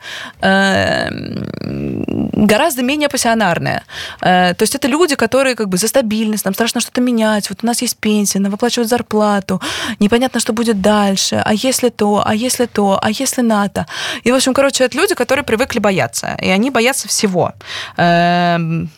гораздо 2.39 2.83
менее 2.83 3.09
пассионарные. 3.09 3.83
То 4.19 4.55
есть 4.59 4.75
это 4.75 4.87
люди, 4.87 5.15
которые 5.15 5.55
как 5.55 5.69
бы 5.69 5.77
за 5.77 5.87
стабильность, 5.87 6.45
нам 6.45 6.53
страшно 6.53 6.81
что-то 6.81 7.01
менять. 7.01 7.49
Вот 7.49 7.59
у 7.63 7.65
нас 7.65 7.81
есть 7.81 7.97
пенсия, 7.97 8.39
нам 8.39 8.51
выплачивают 8.51 8.89
зарплату, 8.89 9.08
зарплату, 9.09 9.61
непонятно, 9.99 10.39
что 10.39 10.53
будет 10.53 10.81
дальше, 10.81 11.41
а 11.45 11.53
если 11.53 11.89
то, 11.89 12.21
а 12.25 12.35
если 12.35 12.67
то, 12.67 12.99
а 13.01 13.09
если 13.09 13.41
НАТО. 13.41 13.85
И, 14.25 14.31
в 14.31 14.35
общем, 14.35 14.53
короче, 14.53 14.83
это 14.83 14.97
люди, 14.97 15.15
которые 15.15 15.43
привыкли 15.43 15.79
бояться, 15.79 16.37
и 16.41 16.49
они 16.49 16.71
боятся 16.71 17.07
всего. 17.07 17.51
Эм, 17.97 18.89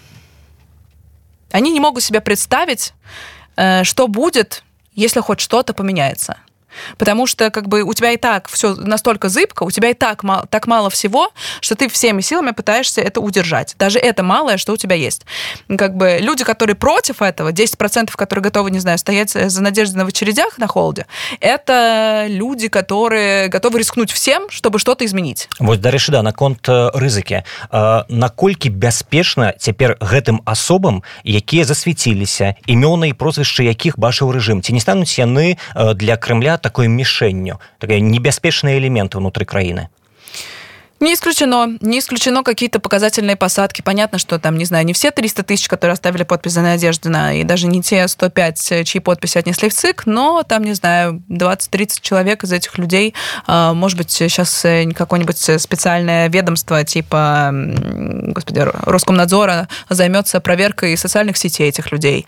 они 1.54 1.72
не 1.72 1.80
могут 1.80 2.04
себе 2.04 2.20
представить, 2.20 2.94
э, 3.58 3.84
что 3.84 4.08
будет, 4.08 4.64
если 4.96 5.22
хоть 5.22 5.40
что-то 5.40 5.74
поменяется. 5.74 6.36
Потому 6.99 7.27
что 7.27 7.51
как 7.51 7.69
бы 7.69 7.83
у 7.83 7.95
тебя 7.95 8.13
и 8.13 8.17
так 8.17 8.49
все 8.49 8.75
настолько 8.75 9.29
зыбко, 9.29 9.63
у 9.63 9.71
тебя 9.71 9.91
и 9.91 9.95
так 9.95 10.23
мало, 10.23 10.47
так 10.47 10.67
мало 10.67 10.91
всего, 10.91 11.31
что 11.61 11.75
ты 11.75 11.89
всеми 11.89 12.21
силами 12.21 12.51
пытаешься 12.51 13.01
это 13.01 13.21
удержать. 13.21 13.75
Даже 13.79 13.99
это 13.99 14.23
малое, 14.23 14.57
что 14.57 14.73
у 14.73 14.77
тебя 14.77 14.95
есть. 14.95 15.25
Как 15.79 15.97
бы 15.97 16.19
люди, 16.21 16.45
которые 16.45 16.77
против 16.77 17.23
этого, 17.23 17.53
10%, 17.53 18.11
которые 18.15 18.43
готовы, 18.43 18.71
не 18.71 18.79
знаю, 18.79 18.99
стоять 18.99 19.31
за 19.31 19.63
надеждой 19.63 20.05
в 20.05 20.09
очередях 20.09 20.59
на 20.59 20.67
холде, 20.67 21.07
это 21.41 22.27
люди, 22.29 22.69
которые 22.69 23.49
готовы 23.49 23.79
рискнуть 23.79 24.13
всем, 24.13 24.51
чтобы 24.51 24.79
что-то 24.79 25.05
изменить. 25.05 25.49
Вот, 25.59 25.81
дарэчы 25.81 26.13
да 26.13 26.23
наконт 26.23 26.69
рызыкі 26.69 27.43
наколькі 28.09 28.69
бяспечна 28.69 29.55
цяпер 29.59 29.97
гэтым 30.01 30.43
асобам 30.45 31.03
якія 31.25 31.65
засвяціліся 31.65 32.57
імёны 32.67 33.11
і 33.11 33.13
прозвішчы 33.13 33.65
якіх 33.65 33.99
бачыў 33.99 34.33
рэжым 34.33 34.61
ці 34.63 34.73
не 34.73 34.81
стануць 34.81 35.19
яны 35.19 35.59
для 35.95 36.17
крымля 36.17 36.59
такой 36.61 36.89
мішэнню 36.89 37.61
такая 37.79 38.01
небяспечныя 38.01 38.79
элементы 38.79 39.19
ўнутры 39.19 39.45
краіны 39.45 39.89
Не 41.02 41.16
исключено. 41.16 41.78
Не 41.82 41.98
исключено 41.98 42.44
какие-то 42.44 42.80
показательные 42.80 43.36
посадки. 43.36 43.82
Понятно, 43.82 44.20
что 44.20 44.38
там, 44.38 44.56
не 44.56 44.66
знаю, 44.66 44.86
не 44.86 44.94
все 44.94 45.10
300 45.10 45.42
тысяч, 45.44 45.68
которые 45.68 45.94
оставили 45.94 46.22
подпись 46.22 46.52
за 46.52 46.62
Надеждина, 46.62 47.40
и 47.40 47.44
даже 47.44 47.66
не 47.66 47.82
те 47.82 48.08
105, 48.08 48.86
чьи 48.86 49.02
подписи 49.02 49.40
отнесли 49.40 49.70
в 49.70 49.74
ЦИК, 49.74 50.04
но 50.06 50.44
там, 50.44 50.64
не 50.64 50.74
знаю, 50.74 51.24
20-30 51.28 51.98
человек 52.02 52.44
из 52.44 52.52
этих 52.52 52.78
людей, 52.78 53.16
а, 53.48 53.74
может 53.74 53.98
быть, 53.98 54.12
сейчас 54.12 54.64
э, 54.64 54.92
какое-нибудь 54.92 55.40
специальное 55.60 56.30
ведомство 56.30 56.84
типа, 56.84 57.50
господи, 57.52 58.60
Роскомнадзора 58.60 59.68
займется 59.90 60.40
проверкой 60.40 60.96
социальных 60.98 61.38
сетей 61.38 61.70
этих 61.70 61.92
людей. 61.92 62.28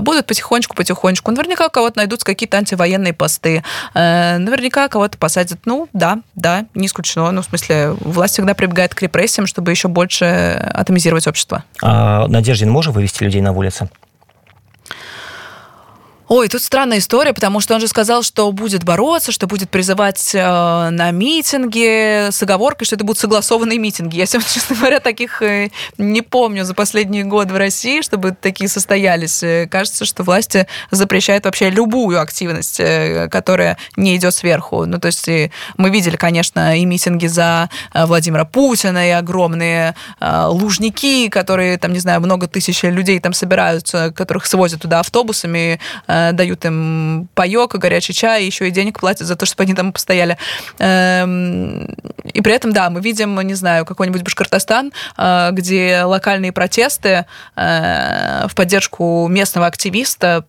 Будут 0.00 0.26
потихонечку-потихонечку. 0.26 1.30
Наверняка 1.30 1.66
у 1.66 1.70
кого-то 1.70 1.98
найдутся 1.98 2.26
какие-то 2.26 2.56
антивоенные 2.56 3.12
посты. 3.12 3.62
Э, 3.94 4.38
наверняка 4.38 4.88
кого-то 4.88 5.16
посадят. 5.16 5.60
Ну, 5.64 5.88
да, 5.92 6.18
да, 6.34 6.66
не 6.74 6.86
исключено. 6.86 7.30
Ну, 7.30 7.42
в 7.42 7.44
смысле, 7.44 7.94
власть 8.00 8.34
всегда 8.34 8.54
прибегает 8.54 8.94
к 8.94 9.02
репрессиям, 9.02 9.46
чтобы 9.46 9.70
еще 9.70 9.88
больше 9.88 10.24
атомизировать 10.74 11.26
общество. 11.26 11.64
А 11.82 12.26
Надеждин 12.26 12.70
может 12.70 12.94
вывести 12.94 13.22
людей 13.22 13.40
на 13.40 13.52
улицы? 13.52 13.88
Ой, 16.32 16.48
тут 16.48 16.62
странная 16.62 16.98
история, 16.98 17.32
потому 17.32 17.58
что 17.58 17.74
он 17.74 17.80
же 17.80 17.88
сказал, 17.88 18.22
что 18.22 18.52
будет 18.52 18.84
бороться, 18.84 19.32
что 19.32 19.48
будет 19.48 19.68
призывать 19.68 20.32
э, 20.32 20.38
на 20.90 21.10
митинги 21.10 22.30
с 22.30 22.40
оговоркой, 22.40 22.86
что 22.86 22.94
это 22.94 23.04
будут 23.04 23.18
согласованные 23.18 23.80
митинги. 23.80 24.16
Я, 24.16 24.26
честно 24.26 24.76
говоря, 24.76 25.00
таких 25.00 25.42
э, 25.42 25.70
не 25.98 26.22
помню 26.22 26.64
за 26.64 26.74
последние 26.74 27.24
годы 27.24 27.52
в 27.52 27.56
России, 27.56 28.00
чтобы 28.00 28.30
такие 28.30 28.70
состоялись. 28.70 29.42
Э, 29.42 29.66
кажется, 29.68 30.04
что 30.04 30.22
власти 30.22 30.68
запрещают 30.92 31.46
вообще 31.46 31.68
любую 31.68 32.20
активность, 32.20 32.78
э, 32.78 33.28
которая 33.28 33.76
не 33.96 34.14
идет 34.14 34.32
сверху. 34.32 34.86
Ну, 34.86 35.00
то 35.00 35.06
есть 35.06 35.28
мы 35.78 35.90
видели, 35.90 36.14
конечно, 36.14 36.78
и 36.78 36.84
митинги 36.84 37.26
за 37.26 37.70
Владимира 37.92 38.44
Путина, 38.44 39.08
и 39.08 39.10
огромные 39.10 39.96
э, 40.20 40.44
лужники, 40.46 41.28
которые, 41.28 41.76
там, 41.76 41.92
не 41.92 41.98
знаю, 41.98 42.20
много 42.20 42.46
тысяч 42.46 42.84
людей 42.84 43.18
там 43.18 43.32
собираются, 43.32 44.12
которых 44.12 44.46
свозят 44.46 44.82
туда 44.82 45.00
автобусами, 45.00 45.80
Э, 46.06 46.19
дают 46.32 46.64
им 46.64 47.28
паек, 47.34 47.74
горячий 47.74 48.12
чай, 48.12 48.44
еще 48.44 48.68
и 48.68 48.70
денег 48.70 49.00
платят 49.00 49.26
за 49.26 49.36
то, 49.36 49.46
чтобы 49.46 49.64
они 49.64 49.74
там 49.74 49.92
постояли. 49.92 50.36
Эм, 50.78 51.86
и 52.32 52.40
при 52.40 52.52
этом, 52.52 52.72
да, 52.72 52.90
мы 52.90 53.00
видим, 53.00 53.40
не 53.40 53.54
знаю, 53.54 53.84
какой-нибудь 53.84 54.22
Башкортостан, 54.22 54.92
э, 55.16 55.50
где 55.52 56.02
локальные 56.04 56.52
протесты 56.52 57.26
э, 57.56 58.46
в 58.48 58.54
поддержку 58.54 59.26
местного 59.28 59.66
активиста 59.66 60.44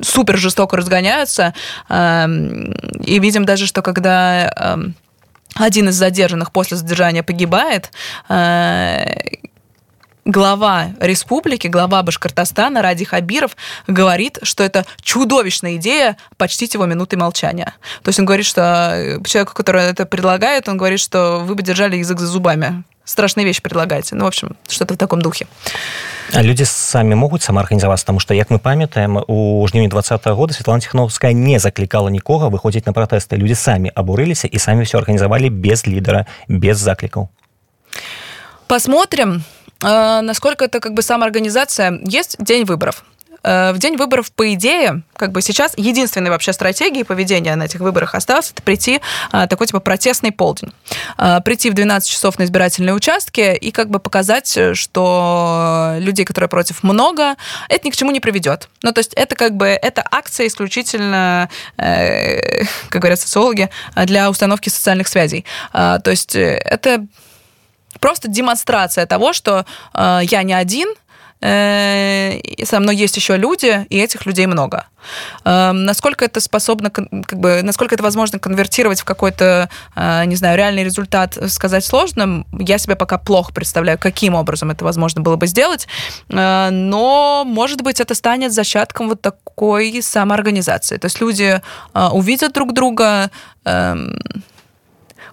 супер 0.00 0.36
жестоко 0.36 0.76
разгоняются. 0.76 1.54
Эм, 1.88 2.72
и 3.04 3.18
видим 3.18 3.44
даже, 3.44 3.66
что 3.66 3.82
когда 3.82 4.52
эм, 4.56 4.94
один 5.54 5.88
из 5.88 5.94
задержанных 5.94 6.52
после 6.52 6.76
задержания 6.76 7.22
погибает, 7.22 7.90
глава 10.25 10.91
республики, 10.99 11.67
глава 11.67 12.03
Башкортостана 12.03 12.81
Ради 12.81 13.05
Хабиров 13.05 13.55
говорит, 13.87 14.39
что 14.43 14.63
это 14.63 14.85
чудовищная 15.01 15.75
идея 15.75 16.17
почтить 16.37 16.73
его 16.73 16.85
минутой 16.85 17.17
молчания. 17.17 17.73
То 18.03 18.09
есть 18.09 18.19
он 18.19 18.25
говорит, 18.25 18.45
что 18.45 18.93
э, 18.93 19.23
человеку, 19.23 19.53
который 19.53 19.83
это 19.83 20.05
предлагает, 20.05 20.69
он 20.69 20.77
говорит, 20.77 20.99
что 20.99 21.39
вы 21.39 21.55
бы 21.55 21.63
держали 21.63 21.97
язык 21.97 22.19
за 22.19 22.27
зубами. 22.27 22.83
Страшные 23.03 23.45
вещи 23.45 23.61
предлагаете. 23.61 24.15
Ну, 24.15 24.25
в 24.25 24.27
общем, 24.27 24.55
что-то 24.69 24.93
в 24.93 24.97
таком 24.97 25.21
духе. 25.21 25.47
А 26.33 26.43
люди 26.43 26.65
самі 26.65 27.15
могуць 27.15 27.43
самаарганізавацца 27.43 28.05
тому 28.05 28.19
что 28.19 28.33
як 28.33 28.49
мы 28.49 28.59
памятаем 28.59 29.19
у 29.27 29.67
жніўні 29.67 29.89
два 29.89 30.01
года 30.33 30.53
Светлана 30.53 30.79
Тхновская 30.79 31.33
не 31.33 31.59
заклікала 31.59 32.09
нікога 32.09 32.47
выходзіць 32.47 32.85
на 32.85 32.93
пратэсты 32.93 33.35
люди 33.35 33.55
самі 33.55 33.91
абурыліся 33.95 34.47
і 34.47 34.59
самі 34.59 34.83
все 34.83 34.97
арганізавалі 34.97 35.49
без 35.49 35.87
лідара 35.87 36.25
без 36.47 36.79
заклікаў 36.79 37.27
посмотрим 38.67 39.43
Э, 39.43 39.54
насколько 39.80 40.64
это 40.64 40.80
как 40.80 40.94
бы 40.94 41.02
самоорганизация. 41.02 42.00
Есть 42.04 42.36
день 42.38 42.64
выборов 42.64 43.04
э, 43.42 43.72
в 43.72 43.78
день 43.78 43.96
выборов, 43.96 44.32
по 44.32 44.52
идее, 44.52 45.02
как 45.16 45.32
бы 45.32 45.40
сейчас 45.40 45.72
единственной 45.76 46.30
вообще 46.30 46.52
стратегией 46.52 47.04
поведения 47.04 47.54
на 47.56 47.64
этих 47.64 47.80
выборах 47.80 48.14
осталось 48.14 48.50
это 48.50 48.62
прийти 48.62 49.00
э, 49.32 49.46
такой 49.48 49.66
типа 49.66 49.80
протестный 49.80 50.32
полдень. 50.32 50.72
Прийти 51.44 51.70
в 51.70 51.74
12 51.74 52.10
часов 52.10 52.38
на 52.38 52.44
избирательные 52.44 52.94
участки 52.94 53.54
и 53.54 53.70
как 53.70 53.88
бы 53.88 53.98
показать, 53.98 54.58
что 54.74 55.94
людей, 55.98 56.24
которые 56.24 56.48
против, 56.48 56.82
много, 56.82 57.36
это 57.68 57.86
ни 57.86 57.90
к 57.90 57.96
чему 57.96 58.10
не 58.10 58.20
приведет. 58.20 58.68
Ну, 58.82 58.92
то 58.92 58.98
есть 58.98 59.14
это 59.14 59.36
как 59.36 59.56
бы, 59.56 59.66
это 59.66 60.04
акция 60.10 60.46
исключительно, 60.46 61.48
как 61.76 63.00
говорят 63.00 63.20
социологи, 63.20 63.70
для 63.94 64.30
установки 64.30 64.68
социальных 64.68 65.08
связей. 65.08 65.44
То 65.72 66.02
есть 66.06 66.34
это 66.34 67.06
просто 68.06 68.28
демонстрация 68.28 69.04
того, 69.04 69.32
что 69.32 69.66
э, 69.92 70.20
я 70.30 70.44
не 70.44 70.52
один, 70.52 70.86
э, 71.40 72.38
со 72.64 72.78
мной 72.78 72.94
есть 72.94 73.16
еще 73.16 73.36
люди, 73.36 73.84
и 73.90 73.98
этих 73.98 74.26
людей 74.26 74.46
много. 74.46 74.86
Э, 75.44 75.72
насколько 75.72 76.24
это 76.24 76.38
способно, 76.38 76.90
как 76.90 77.40
бы, 77.40 77.62
насколько 77.64 77.96
это 77.96 78.04
возможно 78.04 78.38
конвертировать 78.38 79.00
в 79.00 79.04
какой-то, 79.04 79.68
э, 79.96 80.24
не 80.26 80.36
знаю, 80.36 80.56
реальный 80.56 80.84
результат, 80.84 81.36
сказать 81.48 81.84
сложно. 81.84 82.44
Я 82.52 82.78
себе 82.78 82.94
пока 82.94 83.18
плохо 83.18 83.52
представляю, 83.52 83.98
каким 83.98 84.36
образом 84.36 84.70
это 84.70 84.84
возможно 84.84 85.20
было 85.20 85.34
бы 85.34 85.48
сделать, 85.48 85.88
но, 86.28 87.42
может 87.44 87.82
быть, 87.82 88.00
это 88.00 88.14
станет 88.14 88.52
зачатком 88.52 89.08
вот 89.08 89.20
такой 89.20 90.00
самоорганизации. 90.00 90.98
То 90.98 91.06
есть 91.06 91.20
люди 91.20 91.60
увидят 91.92 92.52
друг 92.52 92.72
друга, 92.72 93.32
э, 93.64 93.96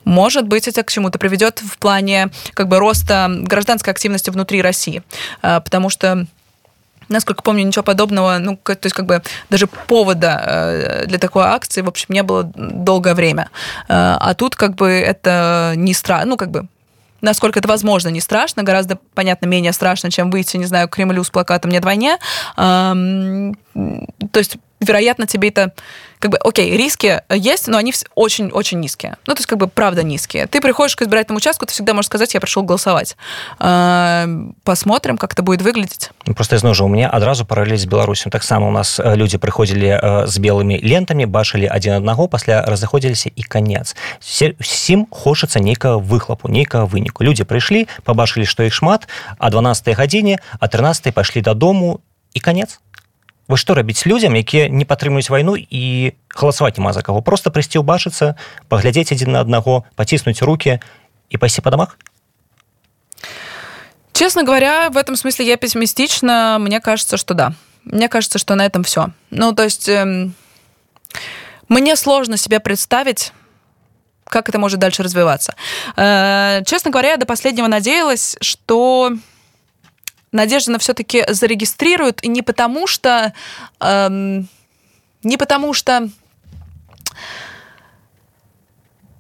может 0.06 0.48
быть, 0.48 0.68
это 0.68 0.84
к 0.84 0.92
чему-то 0.92 1.20
приведет 1.20 1.60
в 1.60 1.78
плане 1.78 2.30
как 2.54 2.68
бы 2.68 2.80
роста 2.80 3.28
гражданской 3.30 3.92
активности 3.92 4.30
внутри 4.30 4.62
России, 4.62 5.04
а, 5.42 5.60
потому 5.60 5.90
что 5.90 6.26
Насколько 7.10 7.44
помню, 7.44 7.66
ничего 7.66 7.84
подобного, 7.84 8.38
ну, 8.40 8.58
то 8.58 8.78
есть 8.82 8.96
как 8.96 9.06
бы 9.06 9.22
даже 9.50 9.68
повода 9.68 10.42
э, 10.46 11.06
для 11.06 11.20
такой 11.20 11.44
акции, 11.44 11.82
в 11.82 11.88
общем, 11.90 12.08
не 12.10 12.24
было 12.24 12.50
долгое 12.56 13.14
время. 13.14 13.50
Э, 13.90 14.16
а 14.20 14.34
тут 14.34 14.56
как 14.56 14.76
бы 14.76 14.90
это 14.90 15.74
не 15.76 15.94
страшно, 15.94 16.30
ну, 16.30 16.38
как 16.38 16.50
бы 16.50 16.68
насколько 17.22 17.58
это 17.58 17.68
возможно, 17.68 18.10
не 18.10 18.22
страшно, 18.22 18.64
гораздо, 18.64 19.00
понятно, 19.16 19.48
менее 19.48 19.74
страшно, 19.74 20.12
чем 20.12 20.30
выйти, 20.30 20.58
не 20.58 20.66
знаю, 20.66 20.88
к 20.88 20.96
Кремлю 20.96 21.24
с 21.24 21.30
плакатом 21.30 21.72
«Нет 21.72 21.84
войне» 21.84 22.18
То 23.75 24.39
есть 24.39 24.59
вероятно, 24.81 25.27
тебе 25.27 25.49
это 25.49 25.73
как 26.19 26.33
бы, 26.33 26.39
окей, 26.39 26.77
риски 26.77 27.23
есть, 27.31 27.69
но 27.69 27.79
они 27.79 27.95
очень-очень 28.17 28.81
низкие. 28.81 29.17
Ну, 29.27 29.35
то 29.35 29.39
есть, 29.39 29.47
как 29.47 29.59
бы, 29.59 29.69
правда 29.69 30.03
низкие. 30.03 30.47
Ты 30.47 30.61
приходишь 30.61 30.97
к 30.97 31.03
избирательному 31.03 31.39
участку, 31.39 31.65
ты 31.65 31.73
всегда 31.73 31.95
можешь 31.95 32.07
сказать, 32.07 32.35
я 32.35 32.41
пришел 32.41 32.65
голосовать. 32.65 33.17
А, 33.61 34.27
посмотрим, 34.65 35.17
как 35.17 35.33
это 35.33 35.43
будет 35.43 35.63
выглядеть. 35.63 36.11
Ну, 36.27 36.35
просто 36.35 36.59
зноў 36.59 36.75
жа 36.75 36.85
у 36.85 36.89
меня 36.89 37.09
адразу 37.09 37.47
паралель 37.47 37.79
з 37.79 37.87
беларусем 37.87 38.31
таксама 38.31 38.69
у 38.69 38.71
нас 38.71 39.01
э, 39.01 39.17
люди 39.17 39.39
прыходзілі 39.39 40.27
з 40.27 40.37
э, 40.37 40.41
белымі 40.41 40.81
лентамі 40.83 41.27
бачылі 41.27 41.71
адзін 41.71 41.93
аднаго 42.03 42.29
пасля 42.29 42.63
разыходзіліся 42.67 43.31
і 43.35 43.43
канец 43.43 43.97
всім 44.21 45.07
хочацца 45.11 45.61
нейкага 45.61 45.99
выхлапу 45.99 46.49
нейкага 46.49 46.85
выніку 46.85 47.25
люди 47.25 47.45
прыйшлі 47.45 47.89
побачылі 48.05 48.45
што 48.45 48.65
іх 48.65 48.75
шмат 48.75 49.09
а 49.39 49.51
12 49.51 49.89
гадзіне 49.97 50.39
а 50.61 50.69
13 50.69 51.15
пайшлі 51.15 51.41
дадому 51.41 52.01
і 52.35 52.41
канец 52.41 52.81
вы 53.49 53.57
што 53.57 53.75
рабіць 53.75 54.05
людзям 54.07 54.37
якія 54.37 54.69
не 54.69 54.85
падтрымуюць 54.85 55.33
вайну 55.33 55.57
і 55.57 56.13
галасаваць 56.29 56.77
няма 56.77 56.93
за 56.93 57.03
каго 57.03 57.25
просто 57.25 57.51
прыйсці 57.51 57.81
ўбачыцца 57.81 58.37
паглядзець 58.69 59.11
адзін 59.17 59.33
на 59.33 59.41
аднаго 59.41 59.89
паціснуць 59.97 60.45
руки 60.45 60.79
і 61.33 61.37
пайсці 61.41 61.65
па 61.65 61.73
дамах 61.73 61.97
честно 64.13 64.45
говоря 64.45 64.91
в 64.91 64.97
этом 65.01 65.17
смысле 65.17 65.49
я 65.49 65.57
пессимистична 65.57 66.59
мне 66.61 66.81
кажется 66.81 67.17
что 67.17 67.35
да 67.35 67.55
мне 67.85 68.09
кажется 68.09 68.39
что 68.39 68.55
на 68.55 68.67
этом 68.67 68.85
все 68.85 69.11
ну 69.31 69.53
то 69.55 69.65
есть 69.65 69.89
эм, 69.89 70.35
мне 71.69 71.97
сложно 71.97 72.37
себе 72.37 72.61
представить 72.61 73.33
как 74.29 74.51
это 74.51 74.59
может 74.59 74.79
дальше 74.79 75.03
развиваться 75.03 75.55
э, 75.97 76.63
честно 76.67 76.91
говоря 76.91 77.13
я 77.13 77.17
до 77.17 77.25
последнего 77.25 77.67
надеялась 77.67 78.37
что 78.43 79.17
Надеждина 80.34 80.80
все-таки 80.80 81.24
зарегистрируют, 81.30 82.24
не 82.24 82.42
потому 82.42 82.88
что... 82.88 83.34
Эм, 83.80 84.50
не 85.24 85.38
потому 85.38 85.74
что 85.74 86.10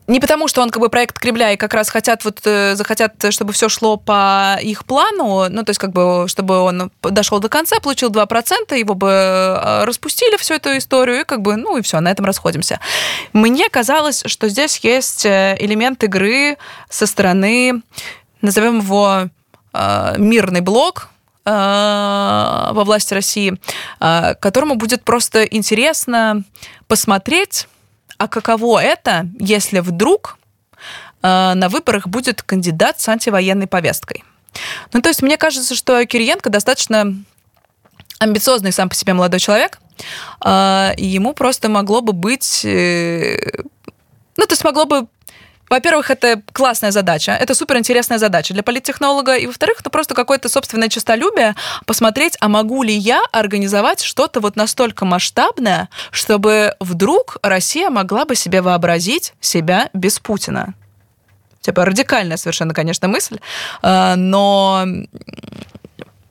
не 0.08 0.20
потому, 0.20 0.48
что 0.48 0.62
он 0.62 0.70
как 0.70 0.82
бы 0.82 0.90
проект 0.90 1.18
Кремля 1.18 1.54
и 1.54 1.58
как 1.58 1.74
раз 1.74 1.90
хотят 1.90 2.26
вот 2.26 2.42
э, 2.44 2.76
захотят, 2.76 3.14
чтобы 3.30 3.54
все 3.54 3.70
шло 3.70 3.96
по 3.96 4.58
их 4.62 4.86
плану, 4.86 5.48
ну 5.50 5.64
то 5.64 5.70
есть 5.70 5.80
как 5.80 5.92
бы 5.92 6.26
чтобы 6.28 6.60
он 6.60 6.92
дошел 7.02 7.40
до 7.40 7.48
конца, 7.48 7.80
получил 7.80 8.10
2%, 8.10 8.78
его 8.78 8.96
бы 8.96 9.08
э, 9.08 9.84
распустили 9.86 10.36
всю 10.36 10.56
эту 10.56 10.78
историю 10.78 11.22
и 11.22 11.24
как 11.24 11.42
бы 11.42 11.56
ну 11.56 11.78
и 11.78 11.82
все, 11.82 12.02
на 12.02 12.12
этом 12.12 12.26
расходимся. 12.26 12.80
Мне 13.32 13.70
казалось, 13.70 14.24
что 14.26 14.50
здесь 14.50 14.78
есть 14.80 15.26
э, 15.26 15.56
элемент 15.60 16.04
игры 16.04 16.58
со 16.90 17.06
стороны, 17.06 17.82
назовем 18.42 18.80
его 18.80 19.30
мирный 19.74 20.62
блок 20.62 21.10
э, 21.46 21.50
во 21.52 22.84
власти 22.84 23.14
России, 23.14 23.60
э, 24.00 24.36
которому 24.36 24.76
будет 24.76 25.04
просто 25.04 25.44
интересно 25.44 26.44
посмотреть, 26.88 27.68
а 28.18 28.28
каково 28.28 28.84
это, 28.84 29.28
если 29.40 29.80
вдруг 29.80 30.38
на 31.22 31.70
выборах 31.70 32.08
будет 32.08 32.42
кандидат 32.42 33.00
с 33.00 33.08
антивоенной 33.08 33.66
повесткой. 33.68 34.26
Ну, 34.92 35.02
то 35.02 35.08
есть 35.08 35.22
мне 35.22 35.38
кажется, 35.38 35.74
что 35.74 36.06
Кириенко 36.06 36.50
достаточно 36.50 37.16
амбициозный 38.20 38.74
сам 38.74 38.90
по 38.90 38.96
себе 38.96 39.14
молодой 39.14 39.40
человек, 39.40 39.80
ему 40.44 41.34
просто 41.34 41.70
могло 41.70 42.02
бы 42.02 42.12
быть... 42.12 42.60
Ну, 42.64 44.46
то 44.46 44.52
есть 44.52 44.66
могло 44.66 44.84
бы 44.84 45.08
во-первых, 45.70 46.12
это 46.12 46.42
классная 46.52 46.92
задача, 46.92 47.32
это 47.32 47.56
суперинтересная 47.56 48.18
задача 48.18 48.54
для 48.54 48.64
политтехнолога, 48.64 49.36
и 49.36 49.48
во-вторых, 49.48 49.80
это 49.80 49.90
просто 49.90 50.14
какое-то 50.14 50.50
собственное 50.50 50.90
честолюбие 50.90 51.56
посмотреть, 51.86 52.38
а 52.40 52.48
могу 52.48 52.84
ли 52.84 52.94
я 52.94 53.24
организовать 53.32 54.02
что-то 54.02 54.40
вот 54.40 54.56
настолько 54.56 55.06
масштабное, 55.06 55.90
чтобы 56.12 56.76
вдруг 56.80 57.38
Россия 57.42 57.90
могла 57.90 58.26
бы 58.26 58.36
себе 58.36 58.62
вообразить 58.62 59.34
себя 59.40 59.90
без 59.94 60.20
Путина. 60.20 60.74
Типа 61.62 61.86
радикальная 61.86 62.38
совершенно, 62.38 62.74
конечно, 62.74 63.08
мысль, 63.08 63.40
э, 63.82 64.16
но 64.16 64.86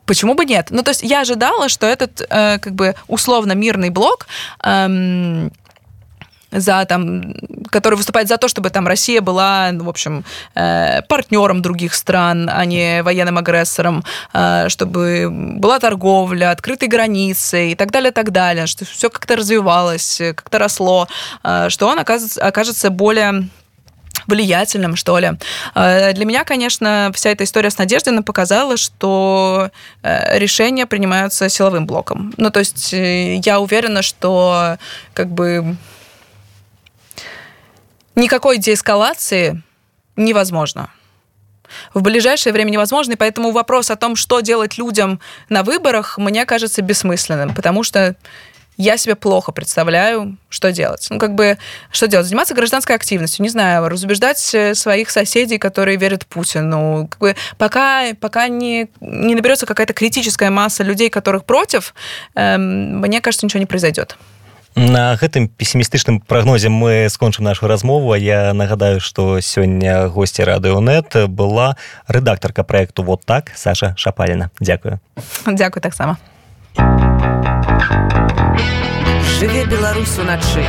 почему 0.05 0.35
бы 0.35 0.45
нет? 0.45 0.69
Ну, 0.71 0.83
то 0.83 0.91
есть 0.91 1.03
я 1.03 1.23
ожидала, 1.23 1.71
что 1.71 1.87
этот 1.87 2.21
э, 2.21 2.59
как 2.59 2.75
бы 2.75 2.95
условно 3.09 3.53
мирный 3.53 3.89
блок 3.89 4.27
эм, 4.63 5.51
за 6.53 6.85
там, 6.85 7.35
который 7.71 7.95
выступает 7.95 8.29
за 8.29 8.37
то, 8.37 8.49
чтобы 8.49 8.71
там 8.71 8.87
Россия 8.87 9.21
была, 9.21 9.71
ну, 9.73 9.85
в 9.85 9.89
общем, 9.89 10.25
э, 10.55 11.03
партнером 11.09 11.63
других 11.63 11.95
стран, 11.95 12.49
а 12.53 12.65
не 12.65 13.03
военным 13.03 13.39
агрессором, 13.39 14.05
э, 14.35 14.69
чтобы 14.69 15.29
была 15.31 15.79
торговля, 15.79 16.51
открытые 16.51 16.89
границы 16.89 17.73
и 17.73 17.75
так 17.75 17.91
далее, 17.91 18.13
так 18.13 18.31
далее, 18.31 18.67
что 18.67 18.85
все 18.85 19.09
как-то 19.09 19.37
развивалось, 19.37 20.19
как-то 20.19 20.59
росло, 20.59 21.09
э, 21.43 21.69
что 21.71 21.89
он 21.89 21.99
окажется, 21.99 22.45
окажется 22.45 22.91
более 22.91 23.49
влиятельным, 24.27 24.95
что 24.95 25.19
ли. 25.19 25.33
Для 25.75 26.25
меня, 26.25 26.45
конечно, 26.45 27.11
вся 27.13 27.31
эта 27.31 27.43
история 27.43 27.71
с 27.71 27.79
Надеждиной 27.79 28.23
показала, 28.23 28.77
что 28.77 29.71
решения 30.03 30.87
принимаются 30.87 31.49
силовым 31.49 31.87
блоком. 31.87 32.33
Ну, 32.37 32.51
то 32.51 32.61
есть 32.61 32.93
я 32.93 33.59
уверена, 33.59 34.03
что 34.03 34.77
как 35.15 35.29
бы 35.29 35.77
никакой 38.15 38.59
деэскалации 38.59 39.63
невозможно. 40.17 40.91
В 41.95 42.03
ближайшее 42.03 42.53
время 42.53 42.71
невозможно, 42.71 43.13
и 43.13 43.17
поэтому 43.17 43.51
вопрос 43.51 43.91
о 43.91 43.97
том, 43.97 44.17
что 44.17 44.41
делать 44.41 44.77
людям 44.77 45.21
на 45.49 45.63
выборах, 45.63 46.19
мне 46.19 46.45
кажется 46.45 46.83
бессмысленным, 46.83 47.55
потому 47.55 47.83
что 47.83 48.17
я 48.79 48.97
себе 48.97 49.15
плохо 49.15 49.53
представляю, 49.53 50.39
что 50.49 50.73
делать. 50.73 51.07
Ну, 51.11 51.19
как 51.19 51.35
бы, 51.35 51.59
что 51.91 52.09
делать? 52.09 52.27
Заниматься 52.27 52.55
гражданской 52.55 52.97
активностью, 52.97 53.43
не 53.43 53.51
знаю, 53.51 53.87
разубеждать 53.89 54.55
э, 54.55 54.75
своих 54.75 55.11
соседей, 55.11 55.59
которые 55.59 55.99
верят 55.99 56.27
Путину. 56.27 57.07
Как 57.11 57.21
бы, 57.21 57.37
пока, 57.59 58.15
пока 58.19 58.49
не, 58.49 58.89
не 59.01 59.35
наберется 59.35 59.67
какая-то 59.67 59.93
критическая 59.93 60.51
масса 60.51 60.85
людей, 60.85 61.11
которых 61.11 61.45
против, 61.45 61.95
эм, 62.35 63.01
мне 63.01 63.21
кажется, 63.21 63.45
ничего 63.45 63.61
не 63.61 63.67
произойдет. 63.67 64.17
На 64.75 65.17
гэтым 65.21 65.49
пессімістычным 65.49 66.21
прагнозе 66.21 66.69
мы 66.69 67.09
скончым 67.11 67.45
нашу 67.45 67.67
размову 67.67 68.15
я 68.15 68.53
нагадаю 68.55 69.01
што 69.01 69.41
сёння 69.41 70.09
госці 70.09 70.43
радыонет 70.49 71.29
была 71.29 71.77
рэдактарка 72.09 72.65
проекту 72.65 73.03
вот 73.03 73.25
так 73.25 73.53
Саша 73.55 73.95
шапаліна. 73.97 74.51
Дякую 74.61 75.01
Дякую 75.47 75.83
таксама. 75.83 76.17
Жыве 79.39 79.67
беларусу 79.67 80.23
начы 80.23 80.65